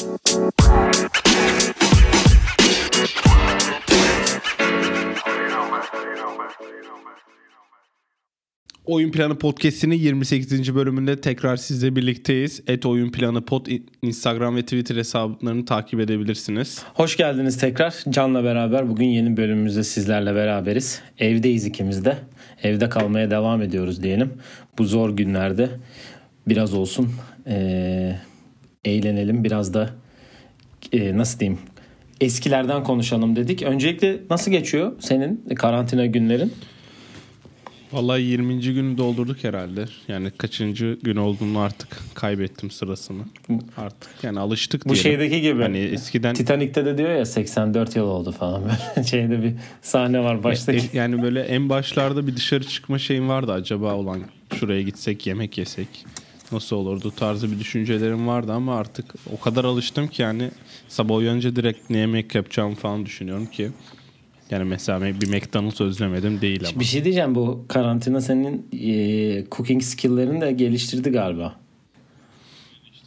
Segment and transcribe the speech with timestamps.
[0.00, 0.18] Oyun
[9.10, 10.74] Planı Podcast'inin 28.
[10.74, 12.62] bölümünde tekrar sizle birlikteyiz.
[12.66, 13.66] Et Oyun Planı Pod
[14.02, 16.82] Instagram ve Twitter hesaplarını takip edebilirsiniz.
[16.94, 17.94] Hoş geldiniz tekrar.
[18.10, 21.02] Can'la beraber bugün yeni bölümümüzde sizlerle beraberiz.
[21.18, 22.18] Evdeyiz ikimiz de.
[22.62, 24.32] Evde kalmaya devam ediyoruz diyelim.
[24.78, 25.68] Bu zor günlerde
[26.46, 27.08] biraz olsun
[27.46, 28.16] ee,
[28.84, 29.44] eğlenelim.
[29.44, 29.90] Biraz da
[30.92, 31.58] ee, nasıl diyeyim
[32.20, 33.62] eskilerden konuşalım dedik.
[33.62, 36.52] Öncelikle nasıl geçiyor senin karantina günlerin?
[37.92, 38.60] Vallahi 20.
[38.60, 39.84] günü doldurduk herhalde.
[40.08, 43.22] Yani kaçıncı gün olduğunu artık kaybettim sırasını.
[43.76, 45.02] Artık yani alıştık Bu diyelim.
[45.02, 45.62] şeydeki gibi.
[45.62, 48.62] Hani eskiden Titanic'te de diyor ya 84 yıl oldu falan
[48.96, 49.52] böyle şeyde bir
[49.82, 50.78] sahne var baştaki.
[50.78, 54.20] E, yani böyle en başlarda bir dışarı çıkma şeyim vardı acaba olan
[54.54, 55.88] şuraya gitsek yemek yesek
[56.52, 60.50] nasıl olurdu tarzı bir düşüncelerim vardı ama artık o kadar alıştım ki yani
[60.88, 63.70] sabah uyanınca direkt ne yemek yapacağımı falan düşünüyorum ki
[64.50, 66.80] yani mesela bir McDonald's özlemedim değil ama.
[66.80, 71.59] Bir şey diyeceğim bu karantina senin e, cooking skill'lerini de geliştirdi galiba.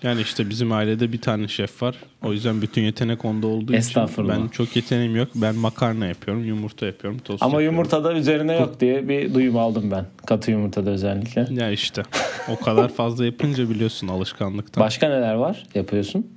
[0.04, 1.96] Yani işte bizim ailede bir tane şef var.
[2.24, 5.28] O yüzden bütün yetenek onda olduğu için ben çok yeteneğim yok.
[5.36, 7.76] Ben makarna yapıyorum, yumurta yapıyorum, tost Ama yapıyorum.
[7.76, 10.06] yumurtada üzerine yok diye bir duyum aldım ben.
[10.26, 11.48] Katı yumurtada özellikle.
[11.52, 12.04] Ya işte
[12.50, 14.84] o kadar fazla yapınca biliyorsun alışkanlıktan.
[14.84, 16.28] Başka neler var yapıyorsun?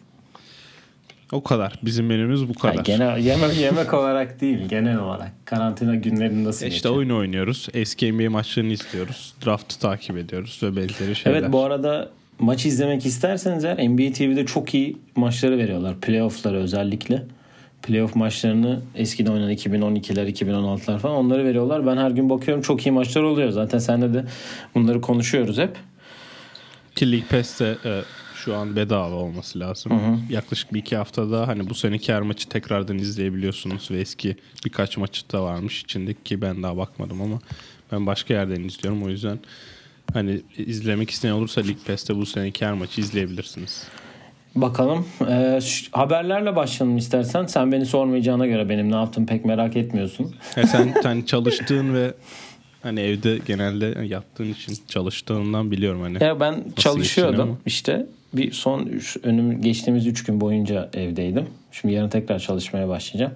[1.33, 1.73] O kadar.
[1.83, 2.85] Bizim menümüz bu Ha, kadar.
[2.85, 5.33] genel, yemek, yemek olarak değil genel olarak.
[5.45, 6.97] Karantina günlerinde nasıl İşte geçiyor?
[6.97, 7.69] oyun oynuyoruz.
[7.75, 9.35] Eski NBA maçlarını izliyoruz.
[9.47, 11.39] Draft'ı takip ediyoruz ve benzeri şeyler.
[11.39, 16.01] Evet bu arada maç izlemek isterseniz eğer NBA TV'de çok iyi maçları veriyorlar.
[16.01, 17.23] Playoff'ları özellikle.
[17.83, 21.87] Playoff maçlarını eskiden oynanan 2012'ler, 2016'lar falan onları veriyorlar.
[21.87, 23.51] Ben her gün bakıyorum çok iyi maçlar oluyor.
[23.51, 24.25] Zaten seninle de
[24.75, 25.77] bunları konuşuyoruz hep.
[26.95, 28.03] Ki League Pass'te e,
[28.35, 29.93] şu an bedava olması lazım.
[30.31, 35.33] Yaklaşık bir iki haftada hani bu seneki her maçı tekrardan izleyebiliyorsunuz ve eski birkaç maçı
[35.33, 37.39] da varmış içindeki ki ben daha bakmadım ama
[37.93, 39.39] ben başka yerden izliyorum o yüzden
[40.13, 43.85] hani izlemek isteyen olursa League Pass'te bu seneki her maçı izleyebilirsiniz.
[44.55, 45.07] Bakalım.
[45.31, 47.47] Ee, şu- haberlerle başlayalım istersen.
[47.47, 50.35] Sen beni sormayacağına göre benim ne yaptım pek merak etmiyorsun.
[50.57, 52.15] Ya sen hani çalıştığın ve
[52.83, 56.25] hani evde genelde yattığın için çalıştığından biliyorum hani.
[56.25, 58.07] Ya ben çalışıyordum işte.
[58.35, 61.47] Bir son üç, önüm geçtiğimiz 3 gün boyunca evdeydim.
[61.73, 63.33] Şimdi yarın tekrar çalışmaya başlayacağım.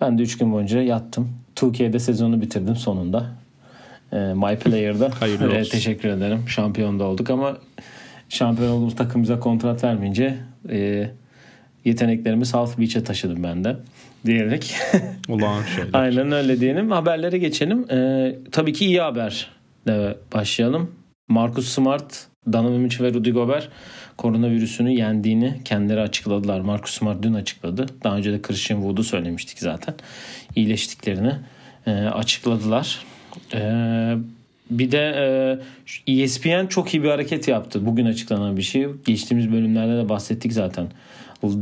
[0.00, 1.28] Ben de 3 gün boyunca yattım.
[1.56, 3.26] 2K'de sezonu bitirdim sonunda.
[4.12, 5.10] Ee, My Player'da.
[5.20, 5.70] Hayırlı Evet, olsun.
[5.70, 6.42] teşekkür ederim.
[6.48, 7.58] Şampiyon da olduk ama
[8.28, 10.34] şampiyon olduğumuz takım bize kontrat vermeyince
[10.70, 11.10] e,
[11.84, 13.76] yeteneklerimi South Beach'e taşıdım ben de
[14.26, 14.74] diyerek.
[15.28, 15.90] Olağan şeyler.
[15.92, 16.90] Aynen öyle diyelim.
[16.90, 17.86] Haberlere geçelim.
[17.90, 19.50] Ee, tabii ki iyi haber
[20.34, 20.90] başlayalım.
[21.28, 23.68] Marcus Smart, Donovan Mitchell ve Rudy Gobert
[24.16, 26.60] koronavirüsünü yendiğini kendileri açıkladılar.
[26.60, 27.86] Marcus Smart dün açıkladı.
[28.04, 29.94] Daha önce de Christian Wood'u söylemiştik zaten.
[30.56, 31.32] İyileştiklerini
[31.86, 32.98] e, açıkladılar.
[33.54, 34.14] E,
[34.70, 35.14] bir de
[36.06, 37.86] e, ESPN çok iyi bir hareket yaptı.
[37.86, 38.86] Bugün açıklanan bir şey.
[39.06, 40.86] Geçtiğimiz bölümlerde de bahsettik zaten.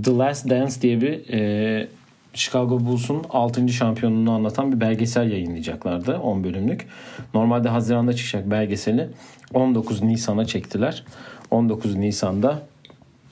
[0.05, 1.89] The Last Dance diye bir e,
[2.35, 3.69] Chicago Bulls'un 6.
[3.69, 6.87] şampiyonluğunu anlatan bir belgesel yayınlayacaklardı 10 bölümlük.
[7.35, 9.09] Normalde Haziran'da çıkacak belgeseli
[9.55, 11.05] 19 Nisan'a çektiler.
[11.51, 12.63] 19 Nisan'da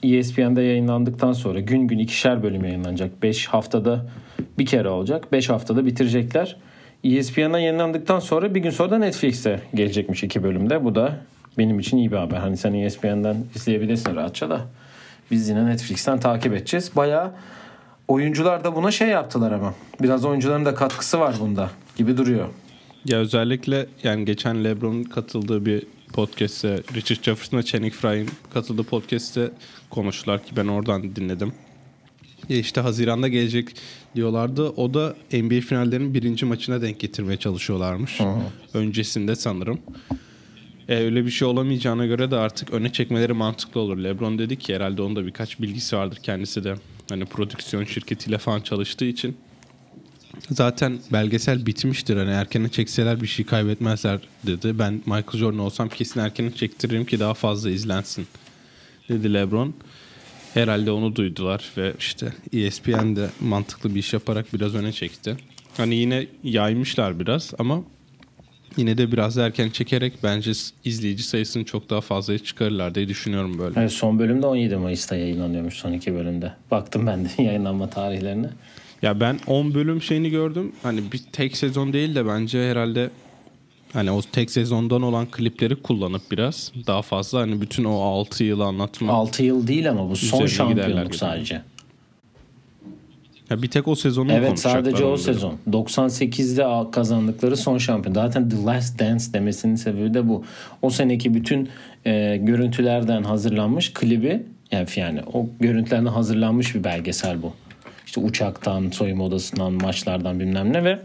[0.03, 3.23] ESPN'de yayınlandıktan sonra gün gün ikişer bölüm yayınlanacak.
[3.23, 4.05] 5 haftada
[4.57, 5.31] bir kere olacak.
[5.31, 6.57] 5 haftada bitirecekler.
[7.05, 10.83] E ESPN'den yayınlandıktan sonra bir gün sonra da Netflix'e gelecekmiş iki bölümde.
[10.83, 11.17] Bu da
[11.57, 12.37] benim için iyi bir haber.
[12.37, 14.61] Hani sen ESPN'den izleyebilirsin rahatça da.
[15.31, 16.91] Biz yine Netflix'ten takip edeceğiz.
[16.95, 17.31] Bayağı
[18.07, 19.73] oyuncular da buna şey yaptılar ama.
[20.01, 22.47] Biraz oyuncuların da katkısı var bunda gibi duruyor.
[23.05, 25.83] Ya özellikle yani geçen LeBron'un katıldığı bir
[26.13, 29.51] podcast'te Richard Jefferson'la Channing Frye'in katıldığı podcast'te
[29.89, 31.53] konuştular ki ben oradan dinledim.
[32.49, 33.67] Ya işte Haziran'da gelecek
[34.15, 34.69] diyorlardı.
[34.69, 38.21] O da NBA finallerinin birinci maçına denk getirmeye çalışıyorlarmış.
[38.73, 39.79] Öncesinde sanırım.
[40.89, 43.97] E, öyle bir şey olamayacağına göre de artık öne çekmeleri mantıklı olur.
[43.97, 46.75] LeBron dedi ki herhalde onun da birkaç bilgisi vardır kendisi de.
[47.09, 49.37] Hani prodüksiyon şirketiyle falan çalıştığı için.
[50.49, 52.17] Zaten belgesel bitmiştir.
[52.17, 54.79] Hani erkene çekseler bir şey kaybetmezler dedi.
[54.79, 58.27] Ben Michael Jordan olsam kesin erkene çektiririm ki daha fazla izlensin
[59.09, 59.73] dedi LeBron.
[60.55, 65.37] Herhalde onu duydular ve işte ESPN de mantıklı bir iş yaparak biraz öne çekti.
[65.77, 67.83] Hani yine yaymışlar biraz ama
[68.77, 70.51] yine de biraz erken çekerek bence
[70.85, 73.79] izleyici sayısını çok daha fazlaya çıkarırlar diye düşünüyorum böyle.
[73.79, 76.53] Evet, son bölümde 17 Mayıs'ta yayınlanıyormuş son iki bölümde.
[76.71, 78.49] Baktım ben de yayınlanma tarihlerine.
[79.01, 80.71] Ya ben 10 bölüm şeyini gördüm.
[80.83, 83.09] Hani bir tek sezon değil de bence herhalde
[83.95, 88.63] hani o tek sezondan olan klipleri kullanıp biraz daha fazla hani bütün o 6 yılı
[88.63, 89.13] anlatma.
[89.13, 91.61] 6 yıl değil ama bu son şampiyonluk sadece.
[93.49, 95.53] Ya bir tek o sezonu Evet sadece o sezon.
[95.69, 98.13] 98'de kazandıkları son şampiyon.
[98.13, 100.43] Zaten The Last Dance demesinin sebebi de bu.
[100.81, 101.69] O seneki bütün
[102.05, 107.53] e, görüntülerden hazırlanmış klibi yani, yani o görüntülerden hazırlanmış bir belgesel bu.
[108.05, 110.99] İşte uçaktan, soyunma odasından, maçlardan bilmem ne ve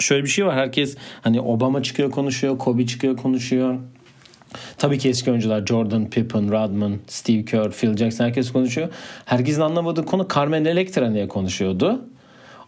[0.00, 0.54] şöyle bir şey var.
[0.54, 3.78] Herkes hani Obama çıkıyor konuşuyor, Kobe çıkıyor konuşuyor.
[4.78, 8.88] Tabii ki eski oyuncular Jordan, Pippen, Rodman, Steve Kerr, Phil Jackson herkes konuşuyor.
[9.24, 12.04] Herkesin anlamadığı konu Carmen Electra niye konuşuyordu.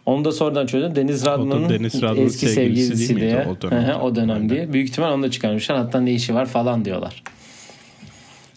[0.05, 0.95] Onu da sonradan çözdüm.
[0.95, 3.47] Deniz Rodman'ın eski sevgilisi sevgilisi diye.
[3.63, 4.73] o hı, o dönem diye.
[4.73, 5.77] Büyük ihtimal onu da çıkarmışlar.
[5.77, 7.23] Hatta ne işi var falan diyorlar.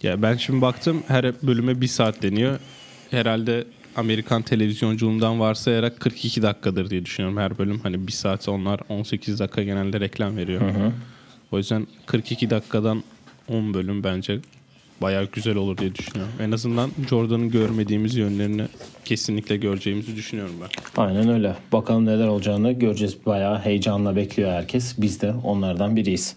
[0.03, 2.59] Ya ben şimdi baktım her bölüme bir saat deniyor.
[3.11, 3.65] Herhalde
[3.99, 7.81] Amerikan televizyonculuğundan varsayarak 42 dakikadır diye düşünüyorum her bölüm.
[7.81, 10.61] Hani bir saat onlar 18 dakika genelde reklam veriyor.
[11.53, 13.03] O yüzden 42 dakikadan
[13.49, 14.41] 10 bölüm bence
[15.03, 16.33] bayağı güzel olur diye düşünüyorum.
[16.41, 18.63] En azından Jordan'ın görmediğimiz yönlerini
[19.05, 21.03] kesinlikle göreceğimizi düşünüyorum ben.
[21.03, 21.57] Aynen öyle.
[21.73, 23.17] Bakalım neler olacağını göreceğiz.
[23.27, 24.95] Bayağı heyecanla bekliyor herkes.
[24.99, 26.37] Biz de onlardan biriyiz.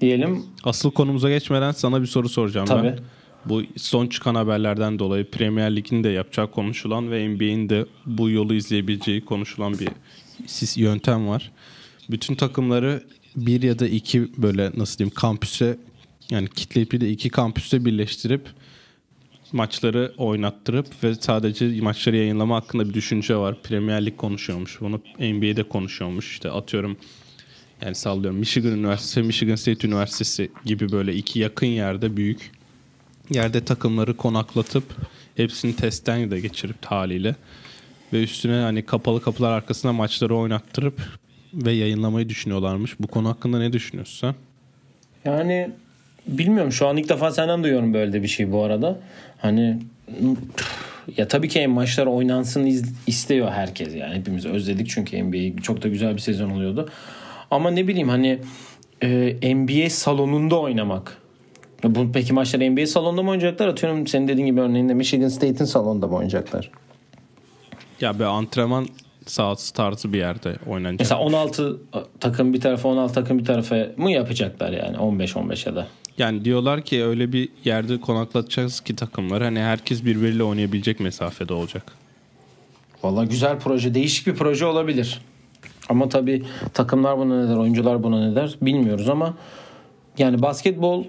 [0.00, 2.86] Diyelim Asıl konumuza geçmeden sana bir soru soracağım Tabii.
[2.88, 2.98] ben.
[3.46, 8.54] Bu son çıkan haberlerden dolayı Premier Lig'in de yapacağı konuşulan ve NBA'in de bu yolu
[8.54, 9.88] izleyebileceği konuşulan bir
[10.76, 11.52] yöntem var.
[12.10, 13.04] Bütün takımları
[13.36, 15.78] bir ya da iki böyle nasıl diyeyim kampüse
[16.30, 18.48] yani kitleyip bir de iki kampüste birleştirip
[19.52, 23.62] maçları oynattırıp ve sadece maçları yayınlama hakkında bir düşünce var.
[23.62, 24.80] Premier Lig konuşuyormuş.
[24.80, 26.30] Bunu NBA'de konuşuyormuş.
[26.30, 26.96] İşte atıyorum
[27.82, 32.50] yani sallıyorum Michigan Üniversitesi, Michigan State Üniversitesi gibi böyle iki yakın yerde büyük
[33.30, 34.84] yerde takımları konaklatıp
[35.36, 37.34] hepsini testten de geçirip haliyle
[38.12, 41.00] ve üstüne hani kapalı kapılar arkasına maçları oynattırıp
[41.54, 43.00] ve yayınlamayı düşünüyorlarmış.
[43.00, 44.34] Bu konu hakkında ne düşünüyorsun sen?
[45.30, 45.70] Yani
[46.26, 48.98] bilmiyorum şu an ilk defa senden duyuyorum böyle bir şey bu arada.
[49.38, 49.78] Hani
[51.16, 56.14] ya tabii ki maçlar oynansın istiyor herkes yani hepimiz özledik çünkü NBA çok da güzel
[56.14, 56.88] bir sezon oluyordu.
[57.50, 58.38] Ama ne bileyim hani
[59.02, 61.23] e, NBA salonunda oynamak.
[61.84, 63.68] Ya Bu peki maçlar NBA salonunda mı oynayacaklar?
[63.68, 66.70] Atıyorum senin dediğin gibi örneğinde Michigan State'in salonunda mı oynayacaklar?
[68.00, 68.86] Ya bir antrenman
[69.26, 71.00] sahası tarzı bir yerde oynanacak.
[71.00, 71.80] Mesela 16
[72.20, 75.86] takım bir tarafa 16 takım bir tarafa mı yapacaklar yani 15-15 ya da?
[76.18, 81.82] Yani diyorlar ki öyle bir yerde konaklatacağız ki takımları hani herkes birbiriyle oynayabilecek mesafede olacak.
[83.02, 83.94] Valla güzel proje.
[83.94, 85.20] Değişik bir proje olabilir.
[85.88, 86.42] Ama tabii
[86.74, 89.34] takımlar buna ne der, oyuncular buna ne der bilmiyoruz ama
[90.18, 91.04] yani basketbol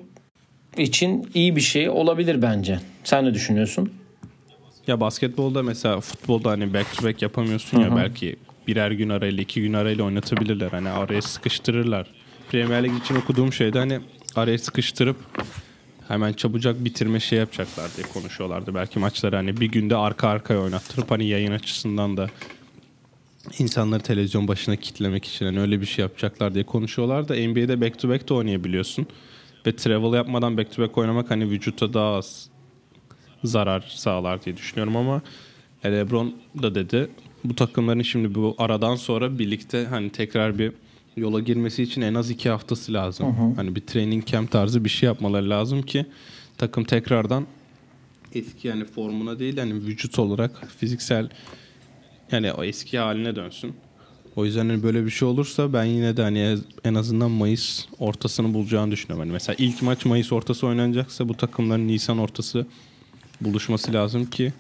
[0.78, 2.80] için iyi bir şey olabilir bence.
[3.04, 3.94] Sen ne düşünüyorsun?
[4.88, 8.36] Ya basketbolda mesela futbolda hani back to back yapamıyorsun ya belki
[8.68, 10.72] birer gün arayla iki gün arayla oynatabilirler.
[10.72, 12.08] Hani araya sıkıştırırlar.
[12.52, 14.00] Premier Lig için okuduğum şeyde hani
[14.36, 15.18] araya sıkıştırıp
[16.08, 18.76] hemen çabucak bitirme şey yapacaklar diye konuşuyorlardı.
[18.76, 22.30] Belki maçları hani bir günde arka arkaya oynattırıp hani yayın açısından da
[23.60, 28.00] insanları televizyon başına kitlemek için hani öyle bir şey yapacaklar diye konuşuyorlar da NBA'de back
[28.00, 29.08] to back de oynayabiliyorsun.
[29.68, 32.50] Ve travel yapmadan back to back oynamak hani vücutta daha az
[33.44, 35.22] zarar sağlar diye düşünüyorum ama
[35.84, 37.10] e, LeBron da dedi
[37.44, 40.72] bu takımların şimdi bu aradan sonra birlikte hani tekrar bir
[41.18, 43.26] yola girmesi için en az iki haftası lazım.
[43.56, 46.06] Hani bir training camp tarzı bir şey yapmaları lazım ki
[46.58, 47.46] takım tekrardan
[48.34, 51.30] eski yani formuna değil yani vücut olarak fiziksel
[52.32, 53.76] yani o eski haline dönsün.
[54.36, 58.54] O yüzden hani böyle bir şey olursa ben yine de hani en azından Mayıs ortasını
[58.54, 59.20] bulacağını düşünüyorum.
[59.28, 62.66] Hani mesela ilk maç Mayıs ortası oynanacaksa bu takımların Nisan ortası
[63.42, 64.54] buluşması lazım ki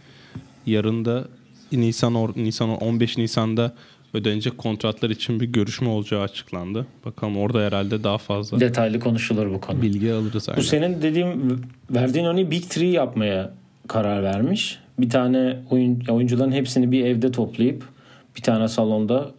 [0.65, 1.27] yarın da
[1.72, 3.74] Nisan or- Nisan 15 Nisan'da
[4.13, 6.88] ödenecek kontratlar için bir görüşme olacağı açıklandı.
[7.05, 9.82] Bakalım orada herhalde daha fazla Detaylı konuşulur bu konu.
[9.82, 10.48] bilgi alırız.
[10.48, 10.62] Bu Aynen.
[10.63, 13.53] senin dediğim verdiğin örneği Big Three yapmaya
[13.88, 14.79] karar vermiş.
[15.00, 17.84] Bir tane oyun, oyuncuların hepsini bir evde toplayıp
[18.38, 19.32] bir tane salonda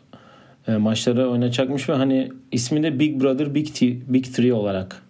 [0.68, 5.02] e, maçları oynayacakmış ve hani ismi de Big Brother Big, T, Big Three olarak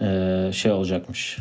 [0.00, 1.38] e, şey olacakmış.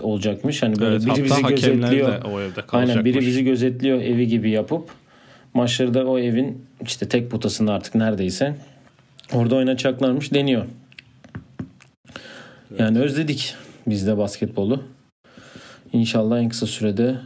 [0.00, 0.62] Olacakmış.
[0.62, 2.24] Hani böyle Evet, biri bizi gözetliyor.
[2.24, 2.60] o evde.
[2.72, 4.90] Aynen biri bizi gözetliyor evi gibi yapıp
[5.54, 8.56] maçları da o evin işte tek potasında artık neredeyse
[9.32, 10.66] orada oynayacaklarmış deniyor.
[12.78, 13.54] Yani özledik
[13.86, 14.82] biz de basketbolu.
[15.92, 17.16] İnşallah en kısa sürede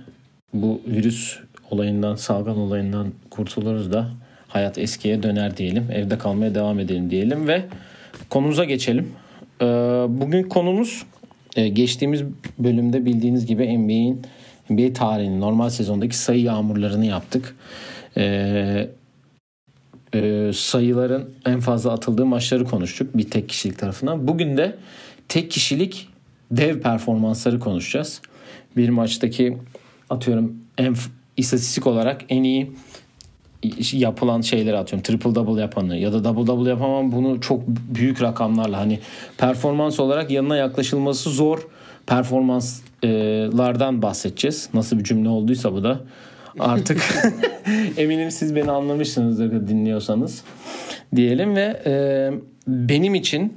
[0.54, 1.38] bu virüs
[1.70, 4.10] olayından, salgın olayından kurtuluruz da
[4.54, 5.86] hayat eskiye döner diyelim.
[5.92, 7.62] Evde kalmaya devam edelim diyelim ve
[8.30, 9.12] konumuza geçelim.
[9.60, 9.64] Ee,
[10.08, 11.02] bugün konumuz
[11.56, 12.22] e, geçtiğimiz
[12.58, 14.22] bölümde bildiğiniz gibi NBA'in
[14.70, 17.56] NBA tarihinin normal sezondaki sayı yağmurlarını yaptık.
[18.16, 18.88] Ee,
[20.14, 24.28] e, sayıların en fazla atıldığı maçları konuştuk bir tek kişilik tarafından.
[24.28, 24.76] Bugün de
[25.28, 26.08] tek kişilik
[26.50, 28.20] dev performansları konuşacağız.
[28.76, 29.58] Bir maçtaki
[30.10, 30.94] atıyorum en
[31.36, 32.72] istatistik olarak en iyi
[33.92, 35.02] yapılan şeyleri atıyorum.
[35.02, 38.98] Triple double yapanı ya da double double yapamam bunu çok büyük rakamlarla hani
[39.38, 41.68] performans olarak yanına yaklaşılması zor
[42.06, 44.68] performanslardan bahsedeceğiz.
[44.74, 46.00] Nasıl bir cümle olduysa bu da
[46.58, 47.24] artık
[47.96, 50.44] eminim siz beni anlamışsınızdır dinliyorsanız
[51.16, 52.30] diyelim ve e,
[52.68, 53.56] benim için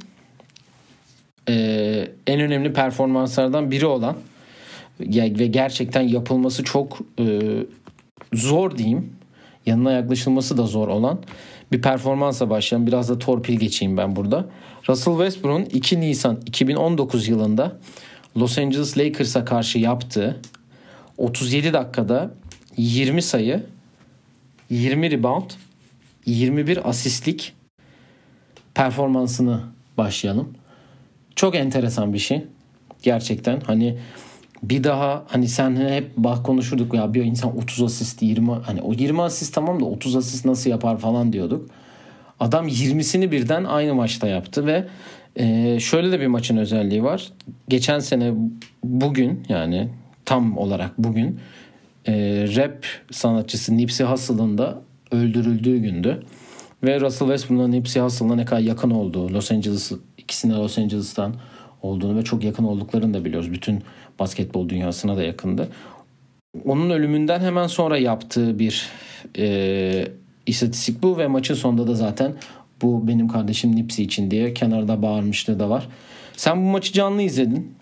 [1.50, 4.16] e, en önemli performanslardan biri olan
[5.00, 7.42] ve gerçekten yapılması çok e,
[8.34, 9.17] zor diyeyim
[9.68, 11.20] yanına yaklaşılması da zor olan
[11.72, 14.46] bir performansa başlayan biraz da torpil geçeyim ben burada.
[14.90, 17.78] Russell Westbrook'un 2 Nisan 2019 yılında
[18.38, 20.42] Los Angeles Lakers'a karşı yaptığı
[21.18, 22.32] 37 dakikada
[22.78, 23.64] 20 sayı,
[24.70, 25.52] 20 rebound,
[26.26, 27.54] 21 asistlik
[28.74, 29.62] performansını
[29.98, 30.54] başlayalım.
[31.36, 32.44] Çok enteresan bir şey.
[33.04, 33.98] Gerçekten hani
[34.64, 38.94] bir daha hani sen hep bak konuşurduk ya bir insan 30 asist 20 hani o
[38.94, 41.70] 20 asist tamam da 30 asist nasıl yapar falan diyorduk.
[42.40, 44.88] Adam 20'sini birden aynı maçta yaptı ve
[45.36, 47.32] e, şöyle de bir maçın özelliği var.
[47.68, 48.34] Geçen sene
[48.84, 49.90] bugün yani
[50.26, 51.40] tam olarak bugün
[52.08, 52.14] e,
[52.56, 56.24] rap sanatçısı Nipsey Hussle'ın da öldürüldüğü gündü.
[56.84, 61.36] Ve Russell Westbrook'un Nipsey Hussle'la ne kadar yakın olduğu, Los Angeles ikisine Los Angeles'tan
[61.82, 63.52] olduğunu ve çok yakın olduklarını da biliyoruz.
[63.52, 63.84] Bütün
[64.20, 65.68] basketbol dünyasına da yakındı.
[66.66, 68.90] Onun ölümünden hemen sonra yaptığı bir
[69.38, 70.08] e,
[70.46, 72.36] istatistik bu ve maçın sonunda da zaten
[72.82, 75.88] bu benim kardeşim Nipsey için diye kenarda bağırmışlığı da var.
[76.38, 77.78] Sen bu maçı canlı izledin.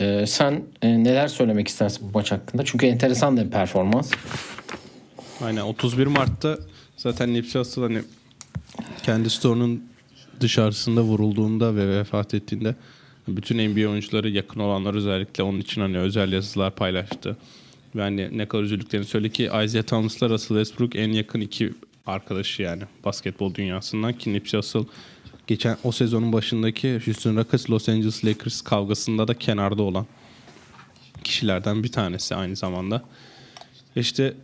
[0.00, 2.64] Ee, sen e, neler söylemek istersin bu maç hakkında?
[2.64, 4.10] Çünkü enteresan bir performans.
[5.44, 6.58] Aynen 31 Mart'ta
[6.96, 8.02] zaten Nipsey Hussle hani
[9.02, 9.84] kendi store'unun
[10.40, 12.74] dışarısında vurulduğunda ve vefat ettiğinde
[13.28, 17.36] bütün NBA oyuncuları yakın olanlar özellikle onun için hani özel yazılar paylaştı.
[17.96, 21.72] Ve hani ne kadar üzüldüklerini söyledi ki Isaiah Thomas'la Russell Westbrook en yakın iki
[22.06, 24.80] arkadaşı yani basketbol dünyasından ki Nipsey Hussle
[25.46, 30.06] geçen o sezonun başındaki Houston Rockets Los Angeles Lakers kavgasında da kenarda olan
[31.24, 33.02] kişilerden bir tanesi aynı zamanda.
[33.96, 34.34] İşte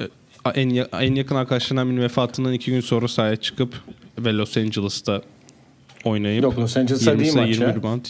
[0.00, 0.08] e,
[0.54, 3.82] en, en yakın arkadaşlarından birinin vefatından iki gün sonra sahaya çıkıp
[4.18, 5.22] ve Los Angeles'ta
[6.04, 8.04] oynayıp Yok Los Angeles'ta değil maç 20 rebound.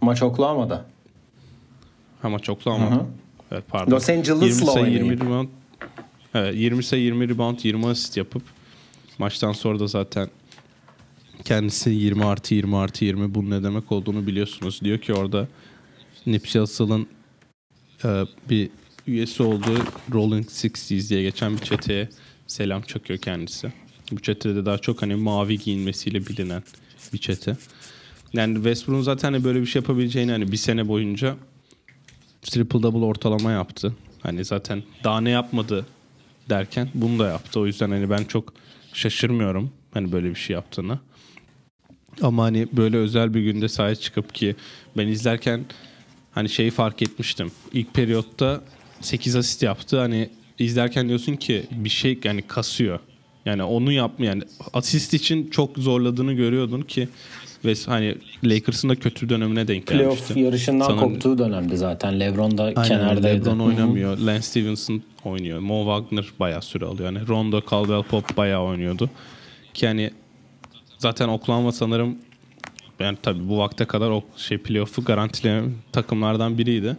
[0.00, 0.84] Maç Oklahoma'da.
[2.22, 3.06] Ha maç Oklahoma.
[3.52, 3.92] Evet pardon.
[3.92, 5.02] Los Angeles'la oynayıp.
[5.02, 5.48] 20 rebound.
[6.34, 8.42] Evet 20 sayı 20 rebound 20 asist yapıp
[9.18, 10.28] maçtan sonra da zaten
[11.44, 14.80] kendisi 20 artı 20 artı 20 bunun ne demek olduğunu biliyorsunuz.
[14.84, 15.48] Diyor ki orada
[16.26, 17.06] Nipsey Hussle'ın
[18.04, 18.08] e,
[18.50, 18.70] bir
[19.06, 19.78] üyesi olduğu
[20.12, 22.08] Rolling Sixties diye geçen bir çeteye
[22.46, 23.72] selam çakıyor kendisi.
[24.12, 26.62] Bu çetede de daha çok hani mavi giyinmesiyle bilinen
[27.12, 27.56] bir çete.
[28.32, 31.36] Yani Westbrook'un zaten hani böyle bir şey yapabileceğini hani bir sene boyunca
[32.42, 33.94] triple double ortalama yaptı.
[34.22, 35.86] Hani zaten daha ne yapmadı
[36.48, 37.60] derken bunu da yaptı.
[37.60, 38.52] O yüzden hani ben çok
[38.92, 40.98] şaşırmıyorum hani böyle bir şey yaptığını.
[42.22, 44.56] Ama hani böyle özel bir günde sahaya çıkıp ki
[44.96, 45.64] ben izlerken
[46.32, 47.50] hani şeyi fark etmiştim.
[47.72, 48.64] İlk periyotta
[49.00, 49.98] 8 asist yaptı.
[49.98, 53.00] Hani izlerken diyorsun ki bir şey yani kasıyor.
[53.46, 57.08] Yani onu yapma yani asist için çok zorladığını görüyordun ki
[57.64, 60.34] ve hani Lakers'ın da kötü dönemine denk gelmişti.
[60.34, 62.20] Playoff yarışından Sanırım, koptuğu dönemde zaten.
[62.20, 63.44] LeBron da aynen, kenardaydı.
[63.44, 64.18] LeBron oynamıyor.
[64.18, 65.58] Lance Stevenson oynuyor.
[65.58, 67.12] Mo Wagner bayağı süre alıyor.
[67.12, 69.10] Yani Rondo Caldwell Pop bayağı oynuyordu.
[69.74, 70.10] Ki hani
[70.98, 72.18] zaten Oklahoma sanırım
[73.00, 76.96] yani tabii bu vakte kadar o şey playoff'u garantileyen takımlardan biriydi.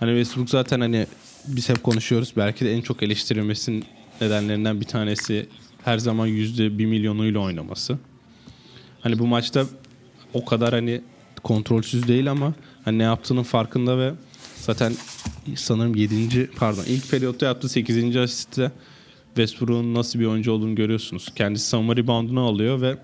[0.00, 1.06] Hani Westbrook zaten hani
[1.46, 2.32] biz hep konuşuyoruz.
[2.36, 3.84] Belki de en çok eleştirilmesinin
[4.20, 5.46] nedenlerinden bir tanesi
[5.84, 7.98] her zaman yüzde bir milyonuyla oynaması.
[9.00, 9.66] Hani bu maçta
[10.34, 11.00] o kadar hani
[11.42, 14.12] kontrolsüz değil ama hani ne yaptığının farkında ve
[14.56, 14.92] zaten
[15.56, 16.50] sanırım 7.
[16.56, 18.16] pardon ilk periyotta yaptığı 8.
[18.16, 18.72] asiste
[19.26, 21.28] Westbrook'un nasıl bir oyuncu olduğunu görüyorsunuz.
[21.34, 22.96] Kendisi savunma reboundunu alıyor ve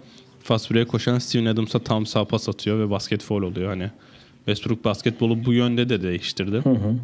[0.42, 3.68] fast break'e koşan Steven Adams'a tam sağ pas atıyor ve basket foul oluyor.
[3.68, 3.90] Hani
[4.36, 6.56] Westbrook basketbolu bu yönde de değiştirdi.
[6.56, 6.96] Hı hı.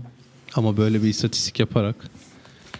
[0.55, 1.97] Ama böyle bir istatistik yaparak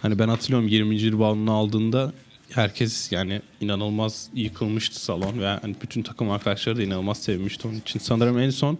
[0.01, 1.11] hani ben hatırlıyorum 20.
[1.11, 2.13] reboundunu aldığında
[2.51, 7.99] herkes yani inanılmaz yıkılmıştı salon ve yani bütün takım arkadaşları da inanılmaz sevmişti onun için.
[7.99, 8.77] Sanırım en son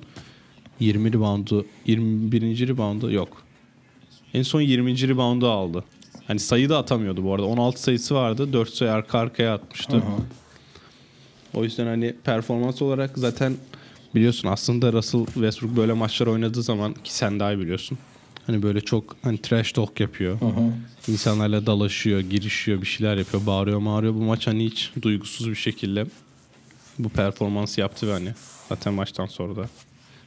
[0.80, 2.68] 20 reboundu 21.
[2.68, 3.42] reboundu yok.
[4.34, 5.08] En son 20.
[5.08, 5.84] reboundu aldı.
[6.28, 7.46] Hani sayı da atamıyordu bu arada.
[7.46, 8.54] 16 sayısı vardı.
[8.54, 9.98] 4 sayı arka arkaya atmıştı.
[9.98, 10.02] Hı.
[11.54, 13.56] O yüzden hani performans olarak zaten
[14.16, 17.98] biliyorsun aslında Russell Westbrook böyle maçlar oynadığı zaman ki sen daha iyi biliyorsun.
[18.48, 20.40] Hani böyle çok hani trash talk yapıyor.
[21.08, 24.14] İnsanlarla dalaşıyor, girişiyor, bir şeyler yapıyor, bağırıyor, mağırıyor.
[24.14, 26.06] Bu maç hani hiç duygusuz bir şekilde
[27.00, 28.30] bu performansı yaptı ve hani
[28.70, 29.70] zaten maçtan sonra da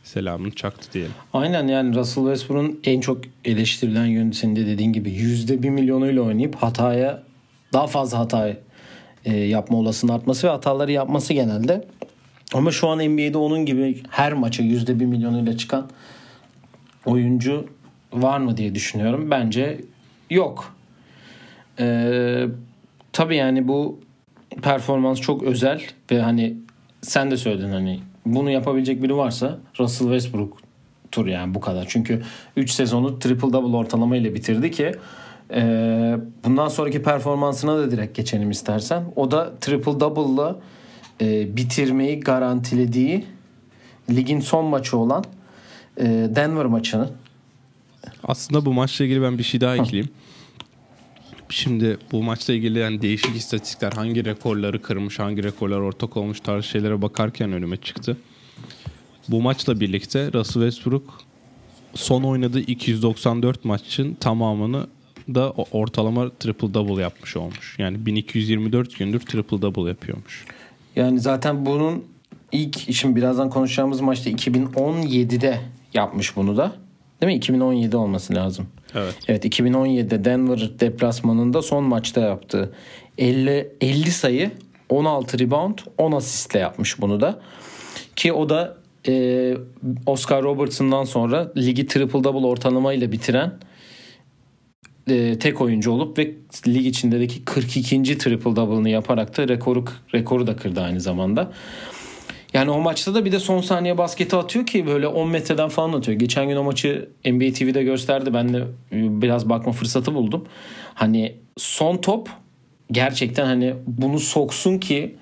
[0.05, 1.13] selamını çaktı diyelim.
[1.33, 6.23] Aynen yani Russell Westbrook'un en çok eleştirilen yönü senin de dediğin gibi yüzde bir milyonuyla
[6.23, 7.23] oynayıp hataya
[7.73, 8.57] daha fazla hata
[9.25, 11.89] e, yapma olasılığının artması ve hataları yapması genelde.
[12.55, 15.91] Ama şu an NBA'de onun gibi her maça yüzde bir milyonuyla çıkan
[17.07, 17.67] oyuncu
[18.13, 19.31] var mı diye düşünüyorum.
[19.31, 19.81] Bence
[20.31, 20.75] yok.
[21.79, 22.47] Ee,
[23.13, 24.01] tabii yani bu
[24.63, 26.57] performans çok özel ve hani
[27.03, 30.59] sen de söyledin hani bunu yapabilecek biri varsa Russell Westbrook
[31.13, 31.87] tur yani bu kadar.
[31.89, 32.23] Çünkü
[32.57, 34.93] 3 sezonu triple double ortalama ile bitirdi ki
[35.55, 35.63] e,
[36.45, 39.05] bundan sonraki performansına da direkt geçelim istersen.
[39.17, 40.57] O da triple double'la
[41.21, 43.27] e, bitirmeyi garantilediği
[44.11, 45.25] ligin son maçı olan
[45.97, 47.09] e, Denver maçını.
[48.25, 50.11] Aslında bu maçla ilgili ben bir şey daha ekleyeyim.
[51.49, 56.65] Şimdi bu maçla ilgili yani değişik istatistikler hangi rekorları kırmış, hangi rekorlar ortak olmuş tarz
[56.65, 58.17] şeylere bakarken önüme çıktı.
[59.29, 61.21] Bu maçla birlikte Russell Westbrook
[61.95, 64.87] son oynadığı 294 maçın tamamını
[65.35, 67.77] da ortalama triple double yapmış olmuş.
[67.79, 70.45] Yani 1224 gündür triple double yapıyormuş.
[70.97, 72.05] Yani zaten bunun
[72.53, 75.61] ilk şimdi birazdan konuşacağımız maçta 2017'de
[75.95, 76.73] yapmış bunu da.
[77.21, 77.37] Değil mi?
[77.37, 78.67] 2017 olması lazım.
[78.95, 79.15] Evet.
[79.29, 82.73] Evet 2017'de Denver deplasmanında son maçta yaptı.
[83.19, 84.51] 50 50 sayı,
[84.89, 87.41] 16 rebound, 10 asistle yapmış bunu da.
[88.17, 88.77] Ki o da
[89.09, 89.55] e,
[90.07, 93.53] Oscar Robertson'dan sonra ligi triple double ortalamayla bitiren
[95.11, 96.35] e, tek oyuncu olup ve
[96.67, 98.19] lig içindeki 42.
[98.19, 99.85] triple double'ını yaparak da rekoru
[100.15, 101.53] rekoru da kırdı aynı zamanda.
[102.55, 105.93] Yani o maçta da bir de son saniye basketi atıyor ki böyle 10 metreden falan
[105.93, 106.19] atıyor.
[106.19, 108.35] Geçen gün o maçı NBA TV'de gösterdi.
[108.35, 110.45] Ben de biraz bakma fırsatı buldum.
[110.95, 112.29] Hani son top
[112.93, 115.17] gerçekten hani bunu soksun ki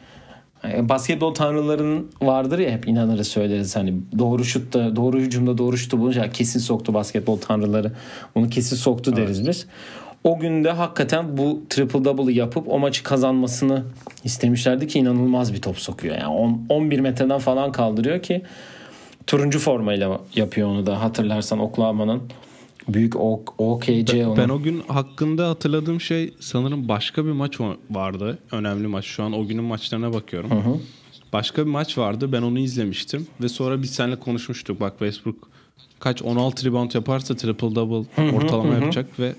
[0.64, 5.99] e, basketbol tanrılarının vardır ya hep inanırız söyleriz hani doğru şutta doğru hücumda doğru şutu
[5.99, 7.92] bulunca kesin soktu basketbol tanrıları
[8.35, 9.49] bunu kesin soktu deriz evet.
[9.49, 9.66] biz.
[10.25, 13.84] O günde hakikaten bu triple double'ı yapıp o maçı kazanmasını
[14.25, 16.16] istemişlerdi ki inanılmaz bir top sokuyor.
[16.16, 18.43] Yani 10, 11 metreden falan kaldırıyor ki
[19.26, 22.23] turuncu formayla yapıyor onu da hatırlarsan Oklahoma'nın
[22.88, 23.16] büyük
[23.58, 28.38] OKC ben, ben o gün hakkında hatırladığım şey sanırım başka bir maç vardı.
[28.52, 29.04] Önemli maç.
[29.04, 30.50] Şu an o günün maçlarına bakıyorum.
[30.50, 30.76] Hı hı.
[31.32, 32.32] Başka bir maç vardı.
[32.32, 34.80] Ben onu izlemiştim ve sonra biz seninle konuşmuştuk.
[34.80, 35.49] Bak Westbrook
[35.99, 38.80] kaç 16 rebound yaparsa triple double ortalama hı hı.
[38.80, 39.34] yapacak ve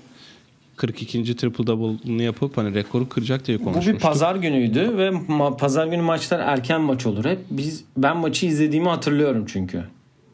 [0.80, 1.36] 42.
[1.36, 3.94] triple double'ını yapıp hani rekoru kıracak diye konuşmuştuk.
[3.94, 7.38] Bu bir pazar günüydü ve ma- pazar günü maçlar erken maç olur hep.
[7.50, 9.84] Biz ben maçı izlediğimi hatırlıyorum çünkü.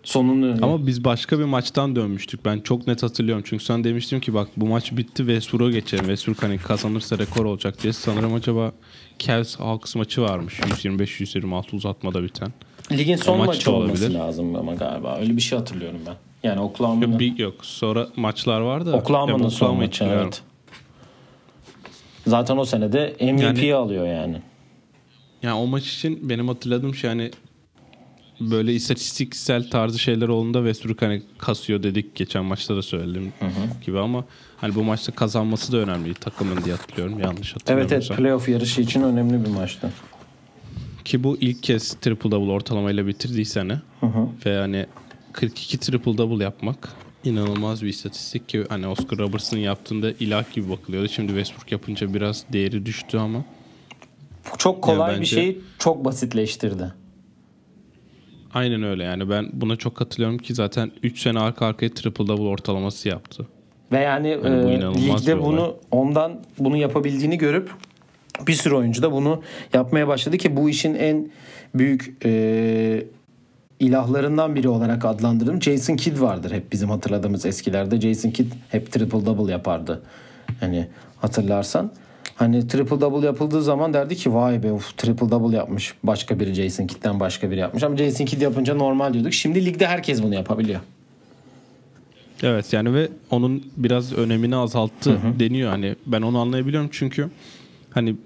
[0.02, 0.56] Sonunu.
[0.62, 2.44] Ama biz başka bir maçtan dönmüştük.
[2.44, 3.44] Ben çok net hatırlıyorum.
[3.46, 6.04] Çünkü sen demiştim ki bak bu maç bitti Westbrook'a geçelim.
[6.04, 7.92] Westbrook hani kazanırsa rekor olacak diye.
[7.92, 8.72] Sanırım acaba
[9.18, 10.60] Cavs Hawks maçı varmış.
[10.60, 12.52] 125-126 uzatmada biten.
[12.92, 14.18] Ligin son maç maçı olması olabilir.
[14.18, 15.18] lazım ama galiba.
[15.20, 16.14] Öyle bir şey hatırlıyorum ben.
[16.42, 17.10] Yani Oklahoma'nın...
[17.10, 17.54] Yok, bir, yok.
[17.64, 18.92] Sonra maçlar vardı.
[18.92, 20.42] Oklahoma'nın son maçı evet.
[22.26, 24.42] Zaten o senede MVP yani, alıyor yani.
[25.42, 27.30] Yani o maç için benim hatırladığım şey hani
[28.40, 33.84] böyle istatistiksel tarzı şeyler olduğunda Westbrook hani kasıyor dedik geçen maçta da söyledim hı hı.
[33.86, 34.24] gibi ama
[34.56, 37.98] hani bu maçta kazanması da önemli takımın diye hatırlıyorum yanlış hatırlamıyorsam.
[37.98, 39.90] Evet evet playoff yarışı için önemli bir maçtı.
[41.04, 44.28] Ki bu ilk kez triple double ortalamayla bitirdiği sene hı hı.
[44.46, 44.86] ve hani
[45.36, 46.88] 42 triple double yapmak
[47.24, 51.08] inanılmaz bir istatistik ki hani Oscar Robertson yaptığında ilah gibi bakılıyordu.
[51.08, 53.44] Şimdi Westbrook yapınca biraz değeri düştü ama.
[54.58, 55.20] Çok kolay yani bence...
[55.20, 56.92] bir şeyi çok basitleştirdi.
[58.54, 62.48] Aynen öyle yani ben buna çok katılıyorum ki zaten 3 sene arka arkaya triple double
[62.48, 63.46] ortalaması yaptı.
[63.92, 67.70] Ve yani, yani bu e, ligde bunu ondan bunu yapabildiğini görüp
[68.46, 71.30] bir sürü oyuncu da bunu yapmaya başladı ki bu işin en
[71.74, 73.06] büyük e,
[73.80, 75.62] ilahlarından biri olarak adlandırdım.
[75.62, 78.00] Jason Kidd vardır hep bizim hatırladığımız eskilerde.
[78.00, 80.02] Jason Kidd hep triple double yapardı.
[80.60, 80.88] Hani
[81.20, 81.90] hatırlarsan.
[82.34, 85.94] Hani triple double yapıldığı zaman derdi ki vay be uf, triple double yapmış.
[86.02, 87.82] Başka biri Jason Kidd'den başka biri yapmış.
[87.82, 89.34] Ama Jason Kidd yapınca normal diyorduk.
[89.34, 90.80] Şimdi ligde herkes bunu yapabiliyor.
[92.42, 95.40] Evet yani ve onun biraz önemini azalttı hı hı.
[95.40, 95.70] deniyor.
[95.70, 97.30] Hani ben onu anlayabiliyorum çünkü
[97.90, 98.16] hani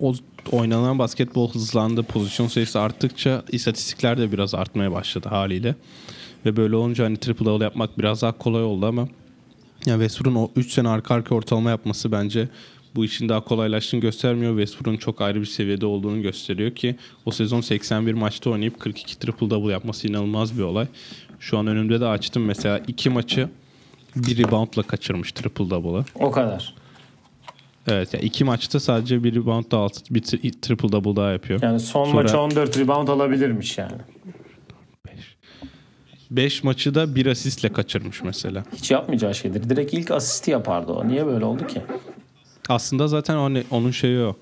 [0.00, 0.14] o
[0.52, 2.02] oynanan basketbol hızlandı.
[2.02, 5.74] Pozisyon sayısı arttıkça istatistikler de biraz artmaya başladı haliyle.
[6.44, 9.08] Ve böyle olunca hani triple double yapmak biraz daha kolay oldu ama
[9.86, 12.48] yani Westbrook'un o 3 sene arka arka ortalama yapması bence
[12.94, 14.58] bu işin daha kolaylaştığını göstermiyor.
[14.58, 19.50] Westbrook'un çok ayrı bir seviyede olduğunu gösteriyor ki o sezon 81 maçta oynayıp 42 triple
[19.50, 20.86] double yapması inanılmaz bir olay.
[21.40, 23.48] Şu an önümde de açtım mesela iki maçı
[24.16, 26.04] bir reboundla kaçırmış triple double'ı.
[26.14, 26.74] O kadar.
[27.88, 31.62] Evet ya iki maçta sadece bir rebound daha altı, bir tri- triple double daha yapıyor.
[31.62, 33.92] Yani son Sonra- maça 14 rebound alabilirmiş yani.
[36.30, 38.64] 5 maçı da bir asistle kaçırmış mesela.
[38.76, 39.70] Hiç yapmayacağı şeydir.
[39.70, 41.08] Direkt ilk asisti yapardı o.
[41.08, 41.80] Niye böyle oldu ki?
[42.68, 44.36] Aslında zaten ne- onun şeyi o.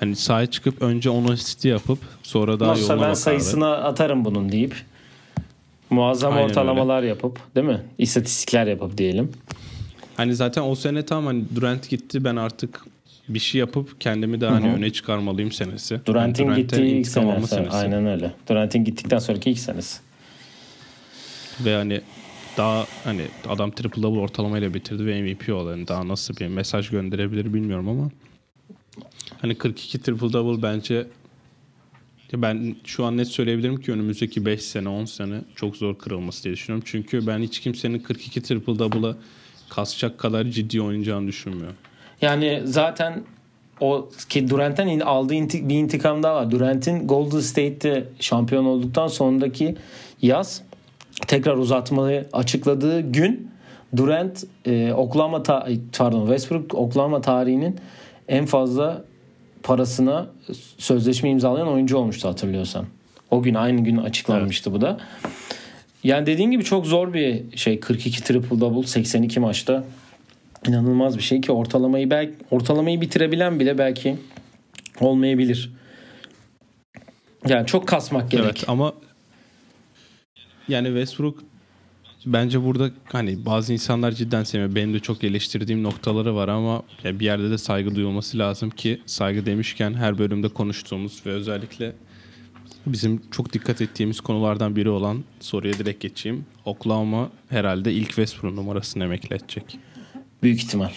[0.00, 3.20] Hani sahaya çıkıp önce onu asisti yapıp sonra daha Nasılsa yoluna ben bakardı.
[3.20, 4.74] sayısına atarım bunun deyip
[5.90, 7.80] muazzam Aynen ortalamalar yapıp değil mi?
[7.98, 9.32] İstatistikler yapıp diyelim.
[10.18, 12.84] Hani zaten o sene tam hani Durant gitti ben artık
[13.28, 16.00] bir şey yapıp kendimi de hani öne çıkarmalıyım senesi.
[16.06, 17.76] Durant'in Yani gittiği ilk alma senesi.
[17.76, 18.32] Aynen öyle.
[18.48, 20.00] Durant'in gittikten sonraki ilk senesi.
[21.60, 22.00] Ve hani
[22.56, 25.70] daha hani adam triple double ortalamayla bitirdi ve MVP oldu.
[25.70, 28.10] Yani daha nasıl bir mesaj gönderebilir bilmiyorum ama
[29.40, 31.06] hani 42 triple double bence
[32.34, 36.54] ben şu an net söyleyebilirim ki önümüzdeki 5 sene 10 sene çok zor kırılması diye
[36.54, 36.84] düşünüyorum.
[36.90, 39.16] Çünkü ben hiç kimsenin 42 triple double'a
[39.70, 41.76] kasacak kadar ciddi oynayacağını düşünmüyorum.
[42.22, 43.22] Yani zaten
[43.80, 46.50] o ki Durant'ten aldığı inti- bir intikam daha var.
[46.50, 49.76] Durant'in Golden State'te şampiyon olduktan sonraki
[50.22, 50.62] yaz
[51.26, 53.50] tekrar uzatmayı açıkladığı gün
[53.96, 57.76] Durant e, Oklahoma ta- pardon Westbrook Oklahoma tarihinin
[58.28, 59.04] en fazla
[59.62, 60.26] parasına
[60.78, 62.86] sözleşme imzalayan oyuncu olmuştu hatırlıyorsan.
[63.30, 64.98] O gün aynı gün açıklanmıştı bu da.
[66.04, 69.84] Yani dediğin gibi çok zor bir şey 42 triple double 82 maçta
[70.68, 74.16] inanılmaz bir şey ki ortalamayı belki ortalamayı bitirebilen bile belki
[75.00, 75.72] olmayabilir.
[77.48, 78.44] Yani çok kasmak gerek.
[78.44, 78.92] Evet ama
[80.68, 81.38] yani Westbrook
[82.26, 84.74] bence burada hani bazı insanlar cidden sevmiyor.
[84.74, 89.46] Benim de çok eleştirdiğim noktaları var ama bir yerde de saygı duyulması lazım ki saygı
[89.46, 91.92] demişken her bölümde konuştuğumuz ve özellikle
[92.92, 96.44] bizim çok dikkat ettiğimiz konulardan biri olan soruya direkt geçeyim.
[96.64, 99.78] Oklahoma herhalde ilk Westbrook numarasını emekli edecek.
[100.42, 100.90] Büyük ihtimal.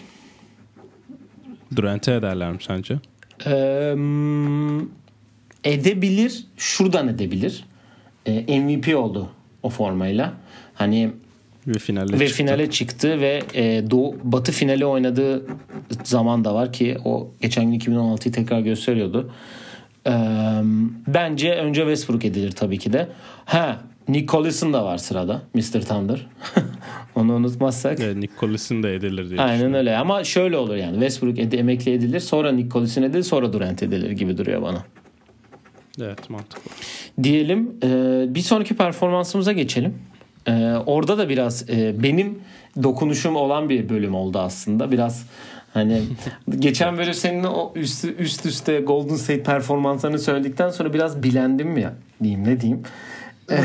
[1.75, 2.95] Durant'e ederler mi sence?
[3.45, 3.95] Ee,
[5.63, 6.45] edebilir.
[6.57, 7.65] Şuradan edebilir.
[8.25, 9.29] Ee, MVP oldu
[9.63, 10.33] o formayla.
[10.73, 11.11] Hani
[11.67, 12.37] Ve finale ve çıktı.
[12.43, 15.45] finale çıktı ve e, Doğu Batı finali oynadığı
[16.03, 19.31] zaman da var ki o geçen gün 2016'yı tekrar gösteriyordu.
[20.07, 20.11] Ee,
[21.07, 23.07] bence önce Westbrook edilir tabii ki de.
[23.45, 25.81] Ha Nick Collison da var sırada Mr.
[25.81, 26.27] Thunder.
[27.15, 27.99] Onu unutmazsak.
[27.99, 28.33] Evet, Nick
[28.83, 32.69] de edilir diye Aynen öyle ama şöyle olur yani Westbrook ed- emekli edilir sonra Nick
[32.69, 34.83] Collison edilir sonra Durant edilir gibi duruyor bana.
[36.01, 36.71] Evet mantıklı.
[37.23, 39.95] Diyelim e, bir sonraki performansımıza geçelim.
[40.47, 42.39] E, orada da biraz e, benim
[42.83, 44.91] dokunuşum olan bir bölüm oldu aslında.
[44.91, 45.25] Biraz
[45.73, 46.01] hani
[46.59, 51.93] geçen böyle senin o üst, üst üste Golden State performanslarını söyledikten sonra biraz bilendim ya
[52.23, 52.83] diyeyim ne diyeyim.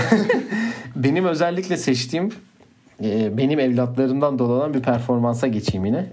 [0.97, 2.33] benim özellikle seçtiğim
[3.05, 6.07] e, benim evlatlarımdan dolanan bir performansa geçeyim yine.